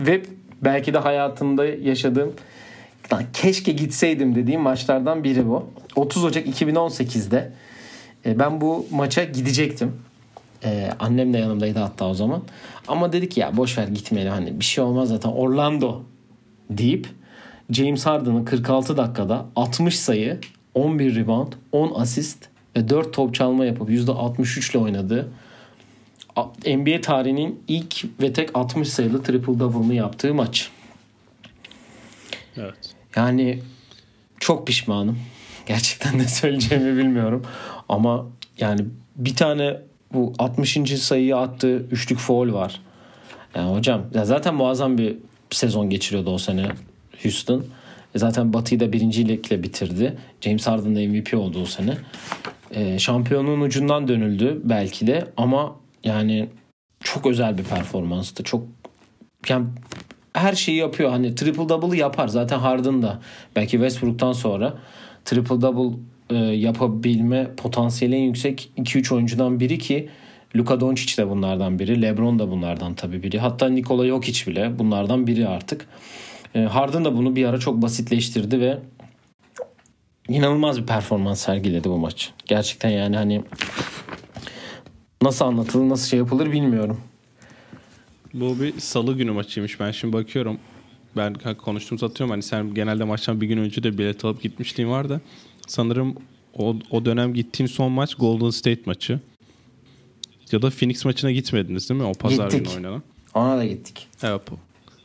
[0.00, 0.22] Ve
[0.62, 2.32] belki de hayatımda yaşadığım
[3.12, 5.66] Lan keşke gitseydim dediğim maçlardan biri bu.
[5.96, 7.52] 30 Ocak 2018'de
[8.26, 9.92] e, ben bu maça gidecektim.
[10.64, 12.42] E, annem de yanımdaydı hatta o zaman.
[12.88, 16.02] Ama dedik ya boş ver gitmeyelim hani bir şey olmaz zaten Orlando
[16.70, 17.08] deyip
[17.70, 20.40] James Harden'ın 46 dakikada 60 sayı,
[20.74, 25.28] 11 rebound, 10 asist ve 4 top çalma yapıp %63 ile oynadığı
[26.66, 30.70] NBA tarihinin ilk ve tek 60 sayılı triple double'ını yaptığı maç.
[32.56, 32.94] Evet.
[33.16, 33.62] Yani
[34.40, 35.18] çok pişmanım.
[35.66, 37.46] Gerçekten ne söyleyeceğimi bilmiyorum.
[37.88, 38.26] Ama
[38.58, 38.80] yani
[39.16, 39.76] bir tane
[40.14, 40.78] bu 60.
[40.98, 42.80] sayıyı attığı üçlük foul var.
[43.54, 45.16] Yani hocam ya zaten muazzam bir
[45.50, 46.68] sezon geçiriyordu o sene
[47.22, 47.64] Houston.
[48.14, 50.18] E Zaten Batı'yı da birincilikle bitirdi.
[50.40, 51.96] James Harden da MVP oldu o sene.
[52.70, 56.48] E, şampiyonluğun ucundan dönüldü belki de ama yani
[57.00, 58.42] çok özel bir performanstı.
[58.44, 58.64] Çok
[59.48, 59.66] yani
[60.32, 61.10] her şeyi yapıyor.
[61.10, 62.28] Hani triple double yapar.
[62.28, 63.20] Zaten Harden da
[63.56, 64.74] belki Westbrook'tan sonra
[65.24, 65.98] triple double
[66.30, 70.08] e, yapabilme potansiyeli en yüksek 2-3 oyuncudan biri ki
[70.56, 72.02] Luka Doncic de bunlardan biri.
[72.02, 73.38] LeBron da bunlardan tabii biri.
[73.38, 75.86] Hatta Nikola Jokic bile bunlardan biri artık.
[76.54, 78.78] E, Harden da bunu bir ara çok basitleştirdi ve
[80.28, 82.30] inanılmaz bir performans sergiledi bu maç.
[82.46, 83.42] Gerçekten yani hani
[85.22, 87.00] nasıl anlatılır, nasıl şey yapılır bilmiyorum.
[88.34, 89.80] Bu bir salı günü maçıymış.
[89.80, 90.58] Ben şimdi bakıyorum.
[91.16, 92.30] Ben konuştuğumuzu atıyorum.
[92.30, 95.20] Hani sen genelde maçtan bir gün önce de bilet alıp gitmişliğin var da.
[95.70, 96.14] Sanırım
[96.58, 99.20] o, o dönem gittiğin son maç Golden State maçı.
[100.52, 102.06] Ya da Phoenix maçına gitmediniz değil mi?
[102.06, 102.66] O pazar Gittik.
[102.66, 103.02] günü oynanan.
[103.34, 104.08] Ona da gittik.
[104.22, 104.40] Evet.
[104.50, 104.54] bu.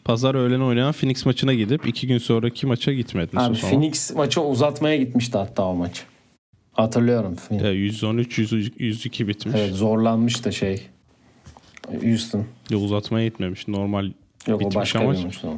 [0.04, 3.68] Pazar öğlen oynanan Phoenix maçına gidip iki gün sonraki maça gitmediniz Abi o.
[3.70, 6.04] Phoenix maçı uzatmaya gitmişti hatta o maç.
[6.74, 7.36] Hatırlıyorum.
[7.52, 9.56] Evet, 113 100, 102 bitmiş.
[9.60, 10.82] Evet zorlanmış da şey.
[12.04, 12.46] Houston.
[12.70, 13.68] Ya uzatmaya gitmemiş.
[13.68, 14.16] Normal Yok
[14.48, 15.46] o bitmiş başka ama bir maç.
[15.46, 15.58] o.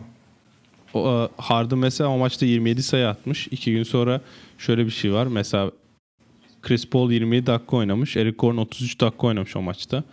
[0.97, 3.47] e, Harden mesela o maçta 27 sayı atmış.
[3.51, 4.21] İki gün sonra
[4.57, 5.27] şöyle bir şey var.
[5.27, 5.71] Mesela
[6.61, 8.17] Chris Paul 27 dakika oynamış.
[8.17, 10.03] Eric Gordon 33 dakika oynamış o maçta.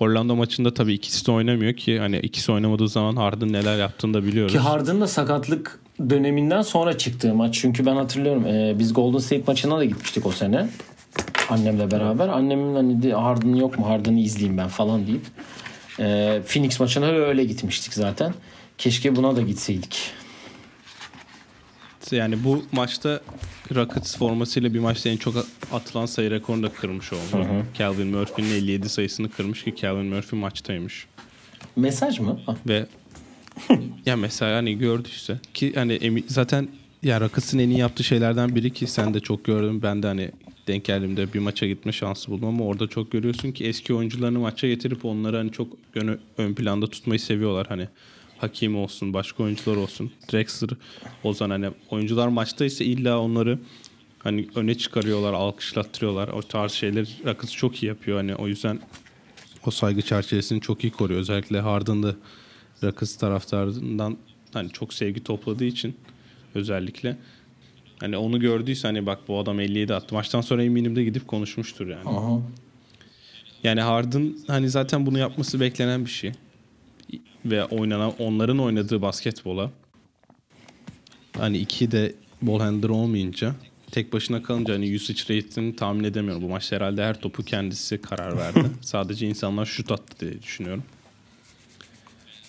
[0.00, 4.24] Orlando maçında tabii ikisi de oynamıyor ki hani ikisi oynamadığı zaman Harden neler yaptığını da
[4.24, 4.52] biliyoruz.
[4.52, 7.58] Ki Harden'ın da sakatlık döneminden sonra çıktığı maç.
[7.60, 10.68] Çünkü ben hatırlıyorum e, biz Golden State maçına da gitmiştik o sene.
[11.48, 12.28] Annemle beraber.
[12.28, 15.22] Annemin hani de, Harden yok mu Harden'ı izleyeyim ben falan deyip.
[16.00, 18.34] e, Phoenix maçına öyle gitmiştik zaten.
[18.78, 20.10] Keşke buna da gitseydik.
[22.16, 23.20] Yani bu maçta
[23.74, 25.34] Rockets formasıyla bir maçta en çok
[25.72, 27.46] atılan sayı rekorunu da kırmış oldu.
[27.78, 31.06] Calvin Murphy'nin 57 sayısını kırmış ki Calvin Murphy maçtaymış.
[31.76, 32.40] Mesaj mı?
[32.46, 32.86] Ah, Ve
[34.06, 36.68] ya mesela hani gördüyse ki hani emi- zaten
[37.02, 40.30] ya Rockets'ın en iyi yaptığı şeylerden biri ki sen de çok gördün ben de hani
[40.66, 44.66] denk geldiğimde bir maça gitme şansı buldum ama orada çok görüyorsun ki eski oyuncularını maça
[44.68, 47.88] getirip onları hani çok ön, ön planda tutmayı seviyorlar hani
[48.38, 50.70] Hakim olsun başka oyuncular olsun Drexler
[51.24, 53.58] Ozan hani oyuncular maçtaysa illa onları
[54.18, 58.80] hani öne çıkarıyorlar alkışlattırıyorlar o tarz şeyler Rockets çok iyi yapıyor hani o yüzden
[59.66, 61.20] o saygı çerçevesini çok iyi koruyor.
[61.20, 62.14] Özellikle Harden'da
[62.82, 64.16] Rockets taraftarından
[64.52, 65.96] hani çok sevgi topladığı için
[66.54, 67.16] özellikle
[68.00, 70.14] hani onu gördüyse hani bak bu adam 57 attı.
[70.14, 72.08] Maçtan sonra eminim de gidip konuşmuştur yani.
[72.08, 72.40] Aha.
[73.64, 76.32] Yani Harden hani zaten bunu yapması beklenen bir şey.
[77.44, 79.70] Ve oynanan onların oynadığı basketbola
[81.36, 83.54] hani iki de ball handler olmayınca
[83.90, 86.42] tek başına kalınca hani usage rate'ini tahmin edemiyorum.
[86.42, 88.70] Bu maçta herhalde her topu kendisi karar verdi.
[88.80, 90.82] Sadece insanlar şut attı diye düşünüyorum.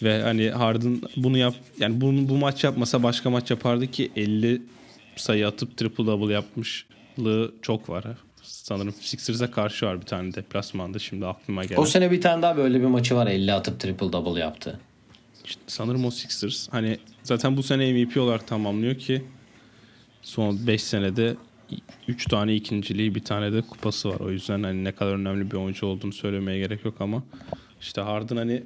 [0.04, 4.62] Ve hani Harden bunu yap yani bunu bu maç yapmasa başka maç yapardı ki 50
[5.16, 8.06] sayı atıp triple double yapmışlığı çok var.
[8.50, 11.80] Sanırım Sixers'a karşı var bir tane deplasmanda şimdi aklıma geldi.
[11.80, 14.80] O sene bir tane daha böyle bir maçı var 50 atıp triple double yaptı.
[15.46, 16.70] İşte sanırım o Sixers.
[16.72, 19.24] Hani zaten bu sene MVP olarak tamamlıyor ki
[20.22, 21.36] son 5 senede
[22.08, 24.20] 3 tane ikinciliği bir tane de kupası var.
[24.20, 27.24] O yüzden hani ne kadar önemli bir oyuncu olduğunu söylemeye gerek yok ama
[27.82, 28.64] işte Harden hani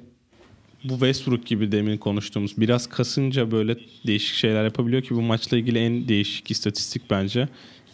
[0.84, 5.78] bu Westbrook gibi demin konuştuğumuz biraz kasınca böyle değişik şeyler yapabiliyor ki bu maçla ilgili
[5.78, 7.48] en değişik istatistik bence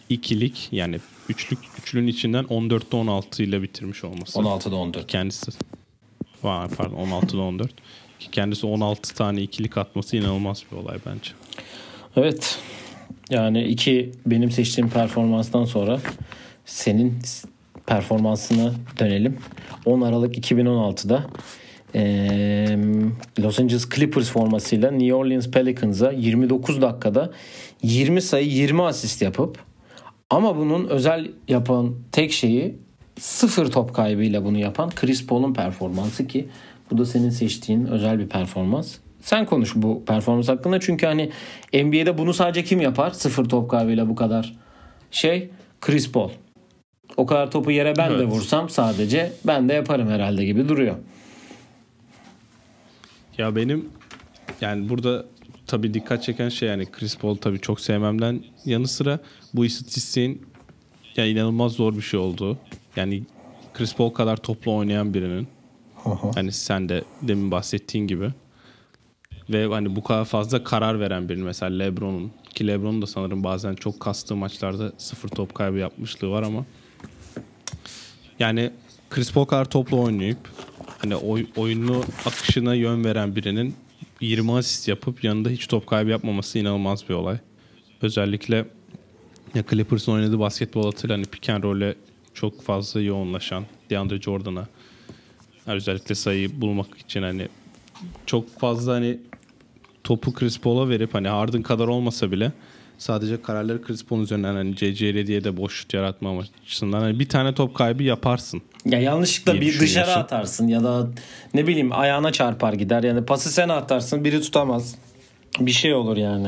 [0.09, 0.99] ikilik yani
[1.31, 4.39] üçlük üçlünün içinden 14'te 16 ile bitirmiş olması.
[4.39, 5.07] 16'da 14.
[5.07, 5.51] Kendisi
[6.43, 7.71] var pardon 16'da 14.
[8.19, 11.31] Ki kendisi 16 tane ikilik atması inanılmaz bir olay bence.
[12.15, 12.59] Evet.
[13.29, 15.99] Yani iki benim seçtiğim performanstan sonra
[16.65, 17.19] senin
[17.85, 19.37] performansına dönelim.
[19.85, 21.27] 10 Aralık 2016'da
[21.93, 22.79] eee,
[23.39, 27.31] Los Angeles Clippers formasıyla New Orleans Pelicans'a 29 dakikada
[27.83, 29.70] 20 sayı 20 asist yapıp
[30.31, 32.75] ama bunun özel yapan tek şeyi
[33.19, 36.47] sıfır top kaybıyla bunu yapan Chris Paul'un performansı ki
[36.91, 38.97] bu da senin seçtiğin özel bir performans.
[39.21, 41.31] Sen konuş bu performans hakkında çünkü hani
[41.73, 43.11] NBA'de bunu sadece kim yapar?
[43.11, 44.55] Sıfır top kaybıyla bu kadar
[45.11, 45.49] şey
[45.81, 46.29] Chris Paul.
[47.17, 48.27] O kadar topu yere ben de Evet.
[48.31, 50.95] vursam sadece ben de yaparım herhalde gibi duruyor.
[53.37, 53.89] Ya benim
[54.61, 55.25] yani burada
[55.71, 59.19] tabii dikkat çeken şey yani Chris Paul tabii çok sevmemden yanı sıra
[59.53, 60.41] bu istatistiğin
[61.15, 62.57] ya inanılmaz zor bir şey oldu.
[62.95, 63.23] Yani
[63.73, 65.47] Chris Paul kadar toplu oynayan birinin
[66.35, 68.29] hani sen de demin bahsettiğin gibi
[69.49, 73.75] ve hani bu kadar fazla karar veren birinin mesela LeBron'un ki LeBron'un da sanırım bazen
[73.75, 76.65] çok kastığı maçlarda sıfır top kaybı yapmışlığı var ama
[78.39, 78.71] yani
[79.09, 80.37] Chris Paul kadar toplu oynayıp
[80.97, 83.75] hani oy, oyunu akışına yön veren birinin
[84.21, 87.37] 20 asist yapıp yanında hiç top kaybı yapmaması inanılmaz bir olay.
[88.01, 88.65] Özellikle
[89.55, 91.95] ya Clippers'ın oynadığı basketbol atıyla hani pick and roll'e
[92.33, 94.67] çok fazla yoğunlaşan DeAndre Jordan'a
[95.67, 97.47] yani özellikle sayı bulmak için hani
[98.25, 99.19] çok fazla hani
[100.03, 102.51] topu Chris Paul'a verip hani Harden kadar olmasa bile
[103.01, 107.29] sadece kararları Chris Paul üzerinden hani CC diye de boş şut yaratma açısından hani bir
[107.29, 108.61] tane top kaybı yaparsın.
[108.85, 111.07] Ya yanlışlıkla bir dışarı atarsın ya da
[111.53, 113.03] ne bileyim ayağına çarpar gider.
[113.03, 114.95] Yani pası sen atarsın biri tutamaz.
[115.59, 116.47] Bir şey olur yani.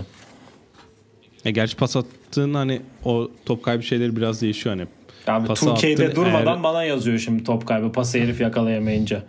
[1.45, 4.87] Ya gerçi pas attığın hani o top kaybı şeyleri biraz değişiyor hani.
[5.27, 7.91] Abi Pası 2K'de attın, durmadan eğer- bana yazıyor şimdi top kaybı.
[7.91, 9.23] Pası herif yakalayamayınca.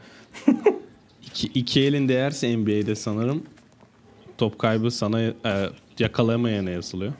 [1.26, 3.42] İki, iki elin değerse NBA'de sanırım
[4.38, 5.32] top kaybı sana e,
[5.98, 7.12] yakalayamayana yazılıyor.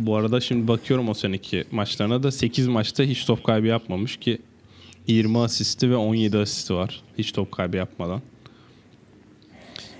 [0.00, 4.38] Bu arada şimdi bakıyorum o seneki maçlarına da 8 maçta hiç top kaybı yapmamış ki
[5.06, 7.02] 20 asisti ve 17 asisti var.
[7.18, 8.22] Hiç top kaybı yapmadan.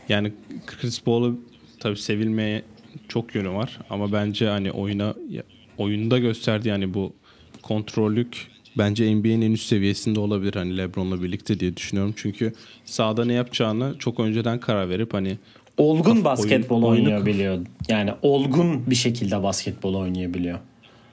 [0.08, 0.32] Yani
[0.66, 1.40] Chris Paul'u
[1.80, 2.62] tabii sevilmeye
[3.08, 5.14] çok yönü var ama bence hani oyuna
[5.78, 7.12] oyunda gösterdiği yani bu
[7.62, 8.48] kontrollük
[8.78, 12.14] bence NBA'nin en üst seviyesinde olabilir hani LeBron'la birlikte diye düşünüyorum.
[12.16, 12.52] Çünkü
[12.84, 15.38] sahada ne yapacağını çok önceden karar verip hani
[15.82, 17.58] olgun basketbol oyunu- oynayabiliyor.
[17.88, 20.58] Yani olgun bir şekilde basketbol oynayabiliyor.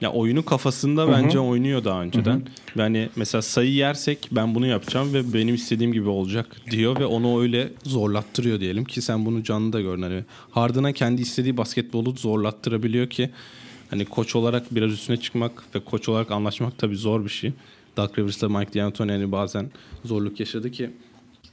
[0.00, 2.42] Ya oyunu kafasında bence oynuyor daha önceden.
[2.76, 7.06] Ve hani mesela sayı yersek ben bunu yapacağım ve benim istediğim gibi olacak diyor ve
[7.06, 10.02] onu öyle zorlattırıyor diyelim ki sen bunu canlı da gördün.
[10.02, 13.30] Hani Harden'a kendi istediği basketbolu zorlattırabiliyor ki
[13.90, 17.52] hani koç olarak biraz üstüne çıkmak ve koç olarak anlaşmak tabii zor bir şey.
[17.96, 19.70] Doug Rivers'la Mike D'Antoni hani bazen
[20.04, 20.90] zorluk yaşadı ki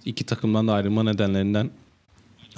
[0.06, 1.69] iki takımdan da ayrılma nedenlerinden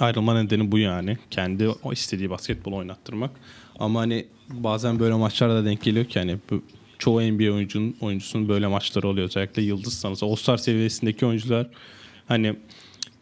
[0.02, 1.18] ayrılma nedeni bu yani.
[1.30, 3.30] Kendi o istediği basketbol oynattırmak.
[3.78, 6.62] Ama hani bazen böyle maçlarda denk geliyor ki hani bu,
[6.98, 9.28] çoğu NBA oyuncunun oyuncusunun böyle maçları oluyor.
[9.28, 10.26] Özellikle yıldız sanırsa.
[10.26, 11.66] All-Star seviyesindeki oyuncular
[12.28, 12.56] hani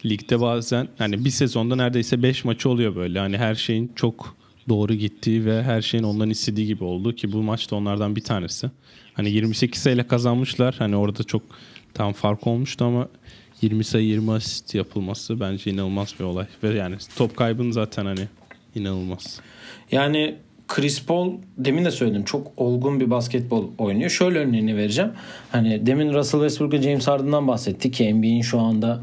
[0.04, 3.18] ligde bazen hani bir sezonda neredeyse 5 maçı oluyor böyle.
[3.18, 4.36] Hani her şeyin çok
[4.68, 8.24] doğru gittiği ve her şeyin onların istediği gibi oldu ki bu maç da onlardan bir
[8.24, 8.70] tanesi.
[9.14, 10.74] Hani 28 sayıyla kazanmışlar.
[10.78, 11.42] Hani orada çok
[11.94, 13.08] tam fark olmuştu ama
[13.62, 16.46] 20 sayı 20 asist yapılması bence inanılmaz bir olay.
[16.62, 18.28] Ve yani top kaybın zaten hani
[18.74, 19.40] inanılmaz.
[19.92, 20.34] Yani
[20.68, 24.10] Chris Paul demin de söyledim çok olgun bir basketbol oynuyor.
[24.10, 25.10] Şöyle örneğini vereceğim.
[25.52, 29.00] Hani demin Russell Westbrook ve James Harden'dan bahsettik ki NBA'in şu anda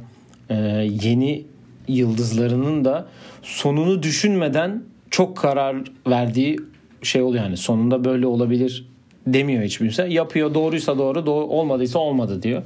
[0.49, 0.55] e,
[1.03, 1.45] yeni
[1.87, 3.07] yıldızlarının da
[3.43, 5.75] sonunu düşünmeden çok karar
[6.07, 6.59] verdiği
[7.03, 8.87] şey oluyor yani sonunda böyle olabilir
[9.27, 10.03] demiyor hiçbir kimse.
[10.03, 12.63] Yapıyor doğruysa doğru, doğru olmadıysa olmadı diyor.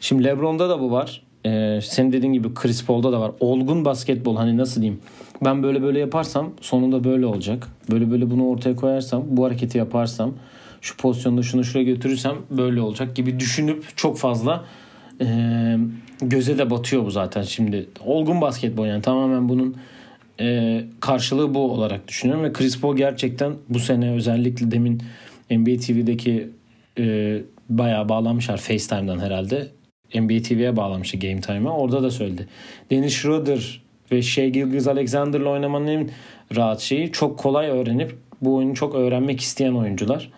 [0.00, 1.22] Şimdi LeBron'da da bu var.
[1.46, 3.32] Ee, senin dediğin gibi Chris Paul'da da var.
[3.40, 5.00] Olgun basketbol hani nasıl diyeyim?
[5.44, 7.68] Ben böyle böyle yaparsam sonunda böyle olacak.
[7.90, 10.34] Böyle böyle bunu ortaya koyarsam, bu hareketi yaparsam,
[10.80, 14.64] şu pozisyonda şunu şuraya götürürsem böyle olacak gibi düşünüp çok fazla
[15.20, 15.26] e,
[16.22, 17.86] göze de batıyor bu zaten şimdi.
[18.06, 19.76] Olgun basketbol yani tamamen bunun
[20.40, 25.02] e, karşılığı bu olarak düşünüyorum ve Chris Paul gerçekten bu sene özellikle demin
[25.50, 26.50] NBA TV'deki
[26.98, 29.68] e, bayağı bağlanmışlar FaceTime'dan herhalde.
[30.14, 31.76] NBA TV'ye bağlamıştı Game Time'a.
[31.76, 32.48] Orada da söyledi.
[32.90, 33.80] Dennis Schroeder
[34.12, 36.10] ve Shea Gilgis Alexander'la oynamanın
[36.56, 40.30] rahat şeyi çok kolay öğrenip bu oyunu çok öğrenmek isteyen oyuncular.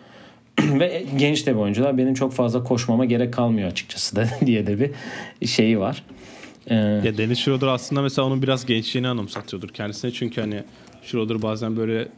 [0.60, 1.98] ve genç de bir oyuncular.
[1.98, 6.02] Benim çok fazla koşmama gerek kalmıyor açıkçası da diye de bir şeyi var.
[6.66, 10.10] Ee, Ya Dennis Schroeder aslında mesela onun biraz gençliğini anımsatıyordur kendisine.
[10.10, 10.62] Çünkü hani
[11.02, 12.08] Schroeder bazen böyle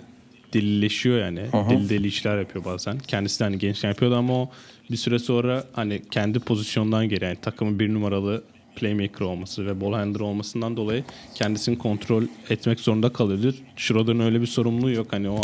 [0.54, 1.40] delileşiyor yani.
[1.70, 2.98] Deli deli işler yapıyor bazen.
[2.98, 4.50] Kendisi de hani gençken yapıyordu ama o
[4.90, 8.42] bir süre sonra hani kendi pozisyondan geri yani takımın bir numaralı
[8.76, 13.54] playmaker olması ve ball handler olmasından dolayı kendisini kontrol etmek zorunda kalıyordu.
[13.76, 15.06] Schroeder'ın öyle bir sorumluluğu yok.
[15.10, 15.40] Hani o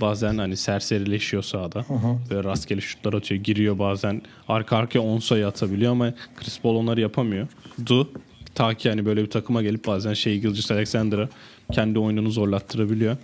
[0.00, 1.84] bazen hani serserileşiyor sahada.
[2.30, 3.40] Ve rastgele şutlar atıyor.
[3.40, 7.48] Giriyor bazen arka arkaya 10 sayı atabiliyor ama Chris Paul onları yapamıyor.
[7.86, 8.10] Du
[8.54, 11.28] ta ki hani böyle bir takıma gelip bazen şey Gilgis Alexander'a
[11.72, 13.16] kendi oyununu zorlattırabiliyor.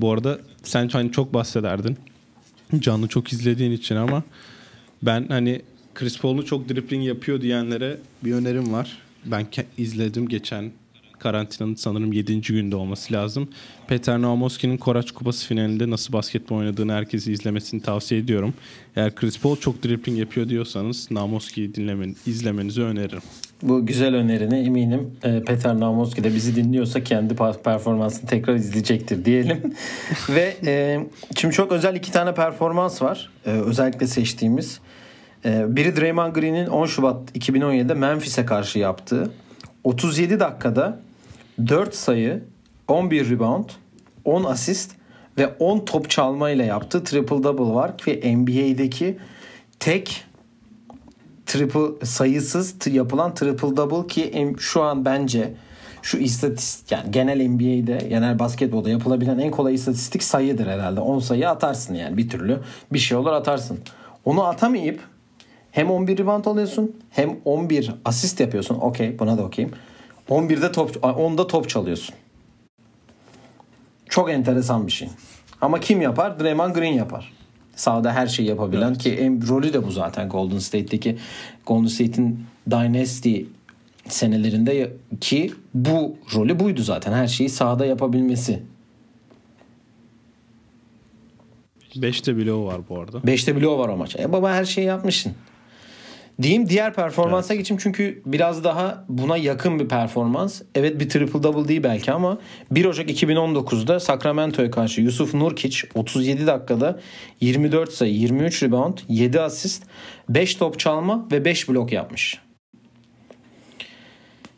[0.00, 1.96] Bu arada sen hani çok bahsederdin.
[2.78, 4.22] Canlı çok izlediğin için ama
[5.06, 5.62] ben hani
[5.94, 8.98] Chris Paul'u çok dribbling yapıyor diyenlere bir önerim var.
[9.24, 9.46] Ben
[9.78, 10.72] izledim geçen
[11.18, 12.40] karantinanın sanırım 7.
[12.40, 13.48] günde olması lazım.
[13.88, 18.54] Peter Naumoski'nin Koraç Kupası finalinde nasıl basketbol oynadığını herkesi izlemesini tavsiye ediyorum.
[18.96, 23.22] Eğer Chris Paul çok dribbling yapıyor diyorsanız Naumoski'yi dinlemen, izlemenizi öneririm.
[23.62, 29.74] Bu güzel önerini eminim e, Peter Naumoski de bizi dinliyorsa kendi performansını tekrar izleyecektir diyelim.
[30.28, 31.00] Ve e,
[31.36, 33.30] şimdi çok özel iki tane performans var.
[33.46, 34.80] E, özellikle seçtiğimiz.
[35.44, 39.30] E, biri Draymond Green'in 10 Şubat 2017'de Memphis'e karşı yaptığı
[39.84, 41.00] 37 dakikada
[41.68, 42.44] 4 sayı,
[42.88, 43.68] 11 rebound,
[44.24, 44.92] 10 asist
[45.38, 49.18] ve 10 top çalma ile yaptığı triple double var ki NBA'deki
[49.80, 50.24] tek
[51.46, 55.54] triple sayısız yapılan triple double ki şu an bence
[56.02, 61.00] şu istatistik yani genel NBA'de genel basketbolda yapılabilen en kolay istatistik sayıdır herhalde.
[61.00, 62.60] 10 sayı atarsın yani bir türlü
[62.92, 63.78] bir şey olur atarsın.
[64.24, 65.00] Onu atamayıp
[65.74, 68.74] hem 11 rebound alıyorsun hem 11 asist yapıyorsun.
[68.74, 69.70] Okey buna da okeyim.
[70.30, 72.14] 11'de top 10'da top çalıyorsun.
[74.08, 75.08] Çok enteresan bir şey.
[75.60, 76.40] Ama kim yapar?
[76.40, 77.32] Draymond Green yapar.
[77.76, 81.18] Sahada her şeyi yapabilen ki en rolü de bu zaten Golden State'teki
[81.66, 83.42] Golden State'in Dynasty
[84.08, 87.12] senelerinde ki bu rolü buydu zaten.
[87.12, 88.62] Her şeyi sahada yapabilmesi.
[91.96, 93.18] 5'te bile o var bu arada.
[93.18, 94.16] 5'te bloğu var o maç.
[94.16, 95.32] E baba her şeyi yapmışsın.
[96.42, 100.62] Diyeyim diğer performansa geçeyim çünkü biraz daha buna yakın bir performans.
[100.74, 102.38] Evet bir triple double değil belki ama
[102.70, 107.00] 1 Ocak 2019'da Sacramento'ya karşı Yusuf Nurkic 37 dakikada
[107.40, 109.82] 24 sayı, 23 rebound, 7 asist,
[110.28, 112.40] 5 top çalma ve 5 blok yapmış.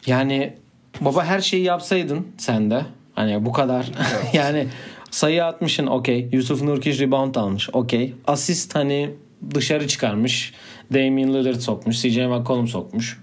[0.07, 0.57] Yani
[1.01, 2.83] baba her şeyi yapsaydın sen de
[3.14, 3.87] hani bu kadar
[4.33, 4.66] yani
[5.11, 6.29] sayı atmışsın okey.
[6.33, 8.14] Yusuf Nurkic rebound almış okey.
[8.27, 9.11] Asist hani
[9.55, 10.53] dışarı çıkarmış.
[10.95, 12.03] Damian Lillard sokmuş.
[12.03, 13.18] CJ McCollum sokmuş.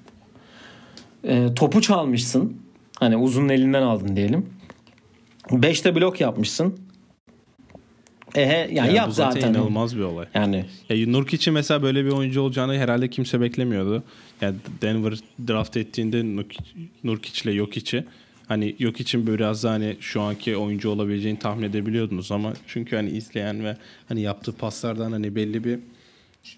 [1.24, 2.58] E, topu çalmışsın.
[3.00, 4.46] Hani uzun elinden aldın diyelim.
[5.50, 6.80] 5'te blok yapmışsın.
[8.36, 9.54] Ehe yani, Yani yap bu zaten, zaten.
[9.54, 10.26] inanılmaz bir olay.
[10.34, 14.04] Yani Ya Nurk için mesela böyle bir oyuncu olacağını herhalde kimse beklemiyordu.
[14.42, 15.14] Yani Denver
[15.48, 16.56] draft ettiğinde Nurk,
[17.04, 18.06] Nurkic ile Jokic'i
[18.48, 23.64] hani Jokic'in biraz daha hani şu anki oyuncu olabileceğini tahmin edebiliyordunuz ama çünkü hani izleyen
[23.64, 25.80] ve hani yaptığı paslardan hani belli bir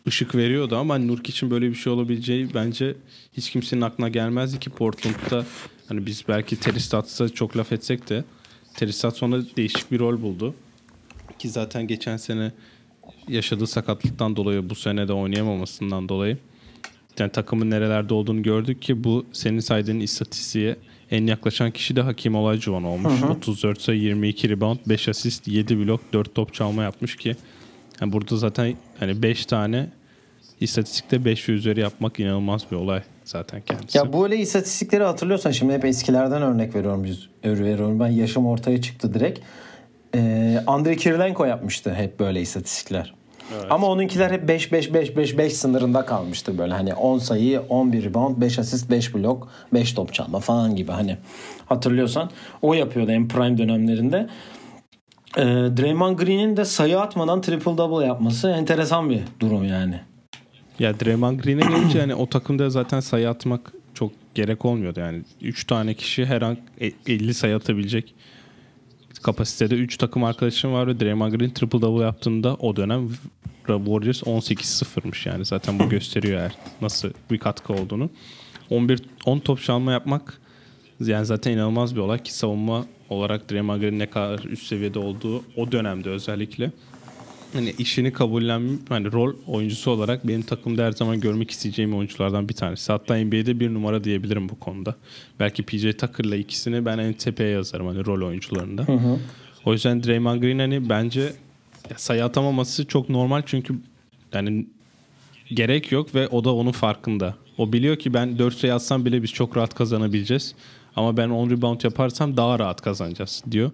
[0.07, 2.95] ışık veriyordu ama hani Nurk için böyle bir şey olabileceği bence
[3.33, 5.45] hiç kimsenin aklına gelmezdi ki Portland'da
[5.87, 8.23] hani biz belki Terry Stotts'a çok laf etsek de
[8.73, 10.55] Terry Stotts sonra değişik bir rol buldu.
[11.39, 12.51] Ki zaten geçen sene
[13.27, 16.37] yaşadığı sakatlıktan dolayı bu sene de oynayamamasından dolayı
[17.19, 20.75] yani takımın nerelerde olduğunu gördük ki bu senin saydığın istatistiğe
[21.11, 23.23] en yaklaşan kişi de Hakim Olajuwon olmuş.
[23.23, 27.35] 34 sayı 22 rebound 5 asist 7 blok 4 top çalma yapmış ki
[28.01, 29.87] yani burada zaten hani 5 tane
[30.59, 33.97] istatistikte 5 ve üzeri yapmak inanılmaz bir olay zaten kendisi.
[33.97, 37.99] Ya bu öyle istatistikleri hatırlıyorsan şimdi hep eskilerden örnek veriyorum biz veriyorum.
[37.99, 39.39] Ben yaşım ortaya çıktı direkt.
[40.15, 43.13] Ee, Andrei Kirilenko yapmıştı hep böyle istatistikler.
[43.69, 46.73] Ama onunkiler hep 5 5 5 5 5 sınırında kalmıştı böyle.
[46.73, 51.17] Hani 10 sayı, 11 rebound, 5 asist, 5 blok, 5 top çalma falan gibi hani.
[51.65, 52.29] hatırlıyorsan
[52.61, 54.27] o yapıyordu en prime dönemlerinde.
[55.37, 55.43] Ee,
[55.77, 59.99] Draymond Green'in de sayı atmadan triple double yapması enteresan bir durum yani.
[60.79, 64.99] Ya Draymond Green'e gelince yani o takımda zaten sayı atmak çok gerek olmuyordu.
[64.99, 68.15] Yani 3 tane kişi her an e- 50 sayı atabilecek
[69.21, 73.09] kapasitede 3 takım arkadaşım var ve Draymond Green triple double yaptığında o dönem
[73.67, 78.09] Warriors 18-0'mış yani zaten bu gösteriyor eğer nasıl bir katkı olduğunu.
[78.69, 80.41] 11 10 top çalma yapmak
[80.99, 85.43] yani zaten inanılmaz bir olay ki savunma olarak Draymond Green ne kadar üst seviyede olduğu
[85.55, 86.71] o dönemde özellikle
[87.53, 92.53] hani işini kabullenmiş hani rol oyuncusu olarak benim takımda her zaman görmek isteyeceğim oyunculardan bir
[92.53, 92.91] tanesi.
[92.91, 94.95] Hatta NBA'de bir numara diyebilirim bu konuda.
[95.39, 98.85] Belki PJ Tucker'la ikisini ben en tepeye yazarım hani rol oyuncularında.
[99.65, 101.33] O yüzden Draymond Green hani bence
[101.95, 103.75] sayı atamaması çok normal çünkü
[104.33, 104.65] yani
[105.49, 107.35] gerek yok ve o da onun farkında.
[107.57, 110.55] O biliyor ki ben 4 sayı atsam bile biz çok rahat kazanabileceğiz.
[110.95, 113.71] Ama ben 10 rebound yaparsam daha rahat kazanacağız diyor.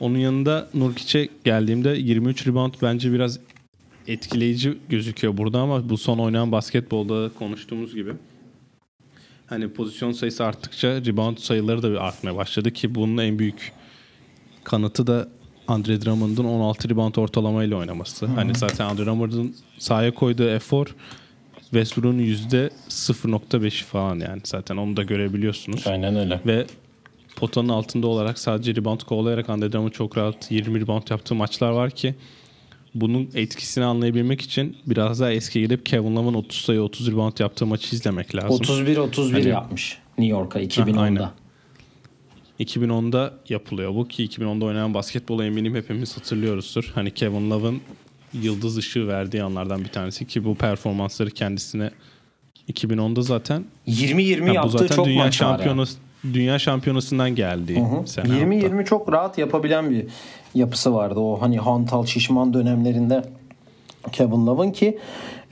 [0.00, 3.38] Onun yanında Nurkic'e geldiğimde 23 rebound bence biraz
[4.06, 8.12] etkileyici gözüküyor burada ama bu son oynanan basketbolda konuştuğumuz gibi
[9.46, 13.72] hani pozisyon sayısı arttıkça rebound sayıları da bir artmaya başladı ki bunun en büyük
[14.64, 15.28] kanıtı da
[15.68, 18.26] Andre Drummond'un 16 rebound ortalamayla oynaması.
[18.26, 20.94] Hani zaten Andre Drummond'un sahaya koyduğu efor
[21.70, 25.86] Westbrook'un yüzde 0.5'i falan yani zaten onu da görebiliyorsunuz.
[25.86, 26.40] Aynen öyle.
[26.46, 26.66] Ve
[27.36, 31.90] potanın altında olarak sadece rebound kovalayarak Andre Drummond çok rahat 20 rebound yaptığı maçlar var
[31.90, 32.14] ki
[32.94, 37.66] bunun etkisini anlayabilmek için biraz daha eski gidip Kevin Love'ın 30 sayı 30 rebound yaptığı
[37.66, 38.50] maçı izlemek lazım.
[38.50, 40.68] 31-31 Hani- yapmış New York'a aynen.
[40.68, 41.32] 2010'da.
[42.60, 46.92] 2010'da yapılıyor bu ki 2010'da oynanan basketbolu eminim hepimiz hatırlıyoruzdur.
[46.94, 47.80] Hani Kevin Love'ın
[48.42, 51.90] yıldız ışığı verdiği anlardan bir tanesi ki bu performansları kendisine
[52.72, 57.84] 2010'da zaten 20-20 ya bu yaptığı zaten çok dünya maç şampiyonası dünya şampiyonasından geldi.
[58.06, 58.44] sene hatta.
[58.44, 60.06] 20-20 çok rahat yapabilen bir
[60.54, 61.20] yapısı vardı.
[61.20, 63.22] O hani hantal şişman dönemlerinde
[64.12, 64.98] Kevin Love'ın ki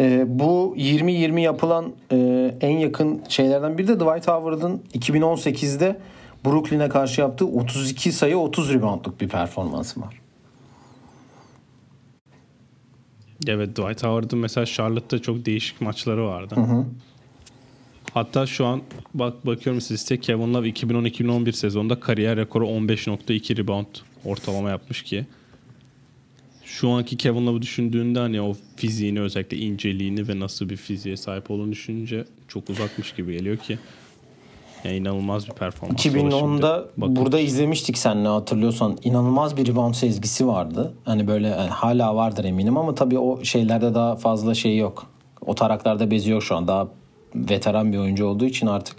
[0.00, 5.96] e, bu 20-20 yapılan e, en yakın şeylerden biri de Dwight Howard'ın 2018'de
[6.46, 10.23] Brooklyn'e karşı yaptığı 32 sayı 30 reboundluk bir performansı var.
[13.46, 16.54] Evet Dwight Howard'ın mesela Charlotte'da çok değişik maçları vardı.
[18.14, 18.82] Hatta şu an
[19.14, 23.86] bak bakıyorum sizde Kevin Love 2010-2011 sezonunda kariyer rekoru 15.2 rebound
[24.24, 25.26] ortalama yapmış ki.
[26.64, 31.50] Şu anki Kevin Love'ı düşündüğünde hani o fiziğini özellikle inceliğini ve nasıl bir fiziğe sahip
[31.50, 33.78] olduğunu düşününce çok uzakmış gibi geliyor ki
[34.84, 36.06] yani inanılmaz bir performans.
[36.06, 37.00] o da 2010'da şimdi.
[37.00, 37.16] Bakın.
[37.16, 40.94] burada izlemiştik seninle hatırlıyorsan inanılmaz bir rebound sezgisi vardı.
[41.04, 45.06] Hani böyle yani hala vardır eminim ama tabii o şeylerde daha fazla şey yok.
[45.46, 46.68] O taraklarda bezi yok şu an.
[46.68, 46.88] Daha
[47.34, 48.96] veteran bir oyuncu olduğu için artık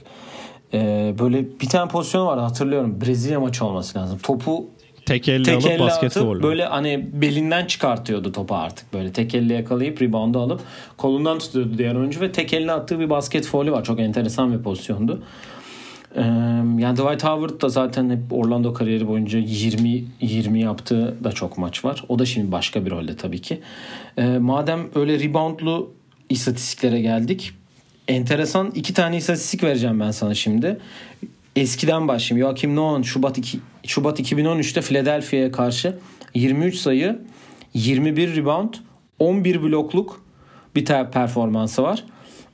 [0.73, 3.01] Ee, böyle bir tane pozisyon vardı hatırlıyorum.
[3.01, 4.19] Brezilya maçı olması lazım.
[4.23, 4.65] Topu
[5.05, 6.43] tek elle tek alıp elle basket atıp volü.
[6.43, 10.61] böyle hani belinden çıkartıyordu topu artık böyle tek elle yakalayıp reboundu alıp
[10.97, 14.63] kolundan tutuyordu diğer oyuncu ve tek elle attığı bir basket faulü var çok enteresan bir
[14.63, 15.23] pozisyondu.
[16.15, 21.85] Yani Dwight Howard da zaten hep Orlando kariyeri boyunca 20 20 yaptığı da çok maç
[21.85, 22.03] var.
[22.09, 23.61] O da şimdi başka bir rolde tabii ki.
[24.39, 25.91] Madem öyle reboundlu
[26.29, 27.51] istatistiklere geldik.
[28.07, 30.77] Enteresan iki tane istatistik vereceğim ben sana şimdi.
[31.55, 32.47] Eskiden başlayayım.
[32.47, 35.97] Joachim Noah'ın Şubat, 2, Şubat 2013'te Philadelphia'ya karşı
[36.33, 37.19] 23 sayı,
[37.73, 38.73] 21 rebound,
[39.19, 40.21] 11 blokluk
[40.75, 42.03] bir performansı var.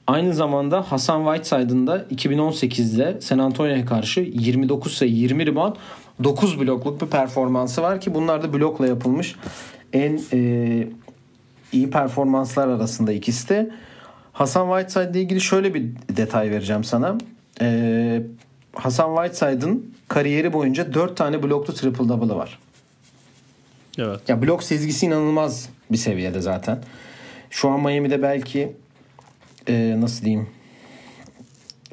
[0.08, 5.76] Aynı zamanda Hasan Whiteside'ın da 2018'de San Antonio'ya karşı 29 sayı 20 rebound
[6.24, 9.36] 9 blokluk bir performansı var ki bunlar da blokla yapılmış
[9.94, 10.88] en e,
[11.72, 13.72] iyi performanslar arasında ikisi de.
[14.34, 17.18] Hasan Whiteside ile ilgili şöyle bir detay vereceğim sana.
[17.62, 18.24] E,
[18.74, 22.60] Hasan Whiteside'ın kariyeri boyunca 4 tane bloklu triple double'ı var.
[23.98, 24.30] Evet.
[24.30, 26.80] Ya blok sezgisi inanılmaz bir seviyede zaten.
[27.50, 28.76] Şu an Miami'de belki
[29.68, 30.48] e, nasıl diyeyim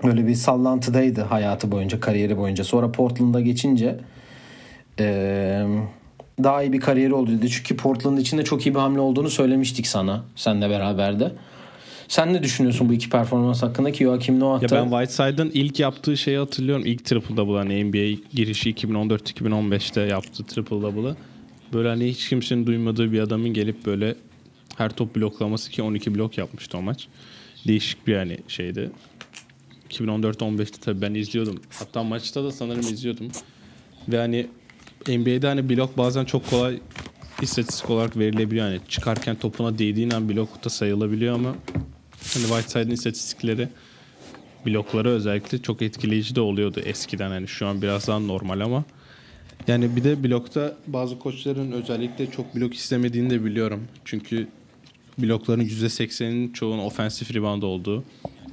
[0.05, 2.64] böyle bir sallantıdaydı hayatı boyunca, kariyeri boyunca.
[2.64, 4.01] Sonra Portland'a geçince
[5.01, 5.66] e,
[6.43, 7.51] daha iyi bir kariyeri oldu dedi.
[7.51, 11.33] Çünkü Portland'ın içinde çok iyi bir hamle olduğunu söylemiştik sana seninle beraber de.
[12.09, 16.16] Sen ne düşünüyorsun bu iki performans hakkında ki Joakim Noah Ya ben Whiteside'ın ilk yaptığı
[16.16, 16.87] şeyi hatırlıyorum.
[16.87, 21.16] İlk triple double hani NBA girişi 2014-2015'te yaptığı triple double'ı.
[21.73, 24.14] Böyle hani hiç kimsenin duymadığı bir adamın gelip böyle
[24.77, 27.09] her top bloklaması ki 12 blok yapmıştı o maç.
[27.67, 28.91] Değişik bir hani şeydi.
[29.91, 31.61] 2014-15'te tabii ben izliyordum.
[31.79, 33.29] Hatta maçta da sanırım izliyordum.
[34.09, 34.47] Ve hani
[35.09, 36.81] NBA'de hani blok bazen çok kolay
[37.43, 38.67] istatistik olarak verilebiliyor.
[38.67, 41.49] Yani çıkarken topuna değdiğin an blok da sayılabiliyor ama
[42.35, 43.69] hani Whiteside'ın istatistikleri
[44.67, 47.31] blokları özellikle çok etkileyici de oluyordu eskiden.
[47.31, 48.85] Hani şu an biraz daha normal ama
[49.67, 53.89] yani bir de blokta bazı koçların özellikle çok blok istemediğini de biliyorum.
[54.05, 54.49] Çünkü
[55.19, 58.05] blokların %80'inin çoğunun ofensif rebound olduğu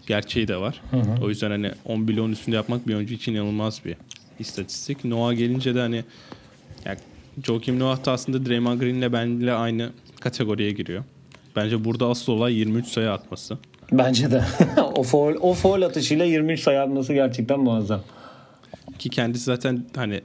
[0.07, 0.81] gerçeği de var.
[1.21, 3.95] O yüzden hani 10 bloğun üstünde yapmak bir oyuncu için inanılmaz bir
[4.39, 5.05] istatistik.
[5.05, 6.03] Noah gelince de hani
[6.85, 6.97] yani
[7.43, 9.89] Joakim Noah da aslında Draymond Green'le benimle aynı
[10.19, 11.03] kategoriye giriyor.
[11.55, 13.57] Bence burada asıl olay 23 sayı atması.
[13.91, 14.43] bence de
[14.95, 18.01] o foul, o foul atışıyla 23 sayı atması gerçekten muazzam.
[18.99, 20.21] Ki kendisi zaten hani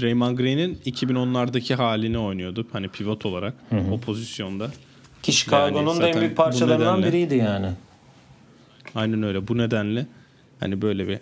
[0.00, 2.66] Draymond Green'in 2010'lardaki halini oynuyordu.
[2.72, 3.54] Hani pivot olarak
[3.92, 4.70] o pozisyonda.
[5.22, 7.68] Ki Chicago'nun da en büyük parçalarından nedenle- biriydi yani.
[8.94, 9.48] Aynen öyle.
[9.48, 10.06] Bu nedenle
[10.60, 11.18] hani böyle bir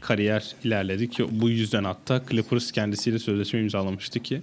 [0.00, 4.42] kariyer ilerledi ki bu yüzden hatta Clippers kendisiyle sözleşme imzalamıştı ki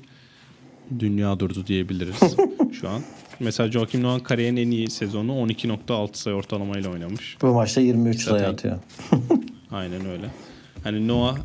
[1.00, 2.20] dünya durdu diyebiliriz
[2.82, 3.02] şu an.
[3.40, 7.38] Mesela Joakim Noah'ın kariyerin en iyi sezonu 12.6 sayı ortalamayla oynamış.
[7.42, 8.80] Bu maçta 23 sayı Zaten- atıyor.
[9.72, 10.26] Aynen öyle.
[10.84, 11.38] Hani Noah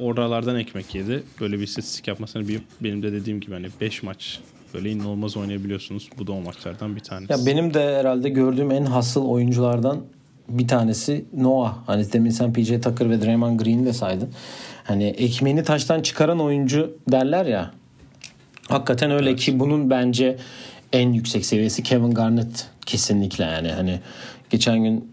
[0.00, 1.22] oralardan ekmek yedi.
[1.40, 4.40] Böyle bir istatistik yapmasını bir, benim de dediğim gibi hani 5 maç
[4.74, 6.10] böyle inanılmaz oynayabiliyorsunuz.
[6.18, 7.32] Bu da o maçlardan bir tanesi.
[7.32, 10.00] Ya benim de herhalde gördüğüm en hasıl oyunculardan
[10.48, 11.76] bir tanesi Noah.
[11.86, 14.28] Hani demin sen PJ Tucker ve Draymond Green'i de saydın.
[14.84, 17.70] Hani ekmeğini taştan çıkaran oyuncu derler ya.
[18.68, 20.36] Hakikaten öyle ki bunun bence
[20.92, 23.68] en yüksek seviyesi Kevin Garnett kesinlikle yani.
[23.68, 24.00] Hani
[24.50, 25.12] geçen gün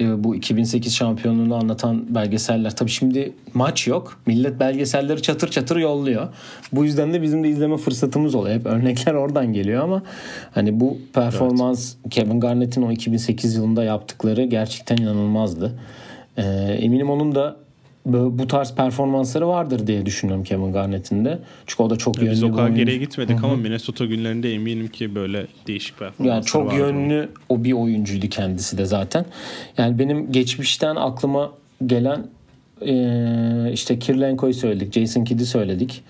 [0.00, 2.76] bu 2008 şampiyonluğunu anlatan belgeseller.
[2.76, 4.20] Tabii şimdi maç yok.
[4.26, 6.28] Millet belgeselleri çatır çatır yolluyor.
[6.72, 8.54] Bu yüzden de bizim de izleme fırsatımız oluyor.
[8.54, 10.02] Hep örnekler oradan geliyor ama
[10.50, 15.78] hani bu performans Kevin Garnett'in o 2008 yılında yaptıkları gerçekten inanılmazdı.
[16.36, 16.42] Ee,
[16.80, 17.63] eminim onun da
[18.06, 21.38] bu tarz performansları vardır diye düşünüyorum Kevin Garnett'in de.
[21.66, 25.14] Çünkü o da çok yönlü Biz o kadar geriye gitmedik ama Minnesota günlerinde eminim ki
[25.14, 26.78] böyle değişik performanslar Yani çok vardı.
[26.78, 29.24] yönlü o bir oyuncuydu kendisi de zaten.
[29.78, 31.50] Yani benim geçmişten aklıma
[31.86, 32.26] gelen
[32.80, 36.02] eee, işte Kirlenko'yu söyledik, Jason Kidd'i söyledik.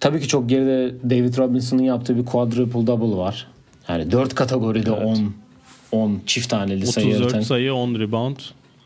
[0.00, 3.46] Tabii ki çok geride David Robinson'ın yaptığı bir quadruple double var.
[3.88, 5.34] Yani 4 kategoride 10
[5.92, 7.40] 10 çift taneli sayı 34 yaratan.
[7.40, 8.36] sayı, 10 rebound,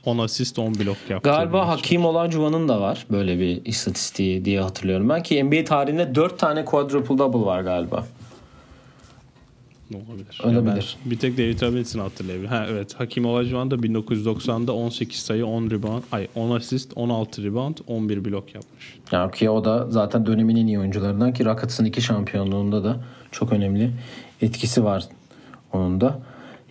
[0.05, 1.30] 10 asist, 10 blok yaptı.
[1.30, 1.68] Galiba.
[1.68, 6.64] Hakim Olajuwon'un da var böyle bir istatistiği diye hatırlıyorum ben ki NBA tarihinde 4 tane
[6.64, 8.07] quadruple double var galiba.
[9.94, 10.40] Olabilir.
[10.44, 10.96] Olabilir.
[11.05, 12.50] ben bir tek David Robinson'ı hatırlayabilirim.
[12.50, 12.94] Ha evet.
[12.94, 18.55] Hakim Olajuwon da 1990'da 18 sayı, 10 rebound, ay 10 asist, 16 rebound, 11 blok
[18.55, 18.98] yapmış.
[19.12, 22.96] Ya ki o da zaten dönemin en iyi oyuncularından ki Rockets'ın iki şampiyonluğunda da
[23.30, 23.90] çok önemli
[24.42, 25.05] etkisi var
[25.72, 26.18] onun da.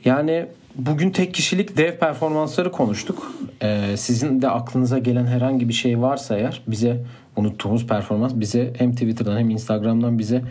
[0.05, 3.31] Yani bugün tek kişilik dev performansları konuştuk.
[3.63, 7.03] Ee, sizin de aklınıza gelen herhangi bir şey varsa eğer bize
[7.35, 10.43] unuttuğumuz performans bize hem Twitter'dan hem Instagram'dan bize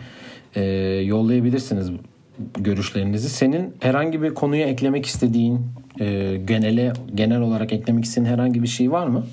[0.55, 0.63] e,
[1.05, 1.91] yollayabilirsiniz
[2.57, 3.29] görüşlerinizi.
[3.29, 5.59] Senin herhangi bir konuya eklemek istediğin
[5.99, 9.25] e, genele genel olarak eklemek istediğin herhangi bir şey var mı?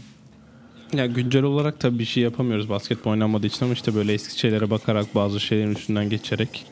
[0.93, 4.71] Ya güncel olarak tabii bir şey yapamıyoruz basketbol oynanmadığı için ama işte böyle eski şeylere
[4.71, 6.67] bakarak bazı şeylerin üstünden geçerek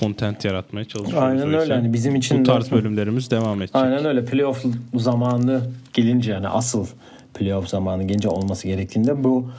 [0.00, 1.24] content yaratmaya çalışıyoruz.
[1.28, 1.56] Aynen öyle.
[1.60, 3.76] yüzden Hani bizim için bu de- tarz bölümlerimiz devam edecek.
[3.76, 4.24] Aynen öyle.
[4.24, 4.64] Playoff
[4.94, 5.60] zamanı
[5.92, 6.86] gelince yani asıl
[7.34, 9.50] playoff zamanı gelince olması gerektiğinde bu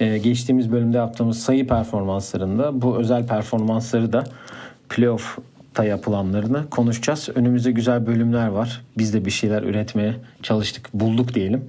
[0.00, 4.24] e, geçtiğimiz bölümde yaptığımız sayı performanslarında bu özel performansları da
[4.88, 7.28] playoff'ta yapılanlarını konuşacağız.
[7.34, 8.80] Önümüzde güzel bölümler var.
[8.98, 11.64] Biz de bir şeyler üretmeye çalıştık, bulduk diyelim.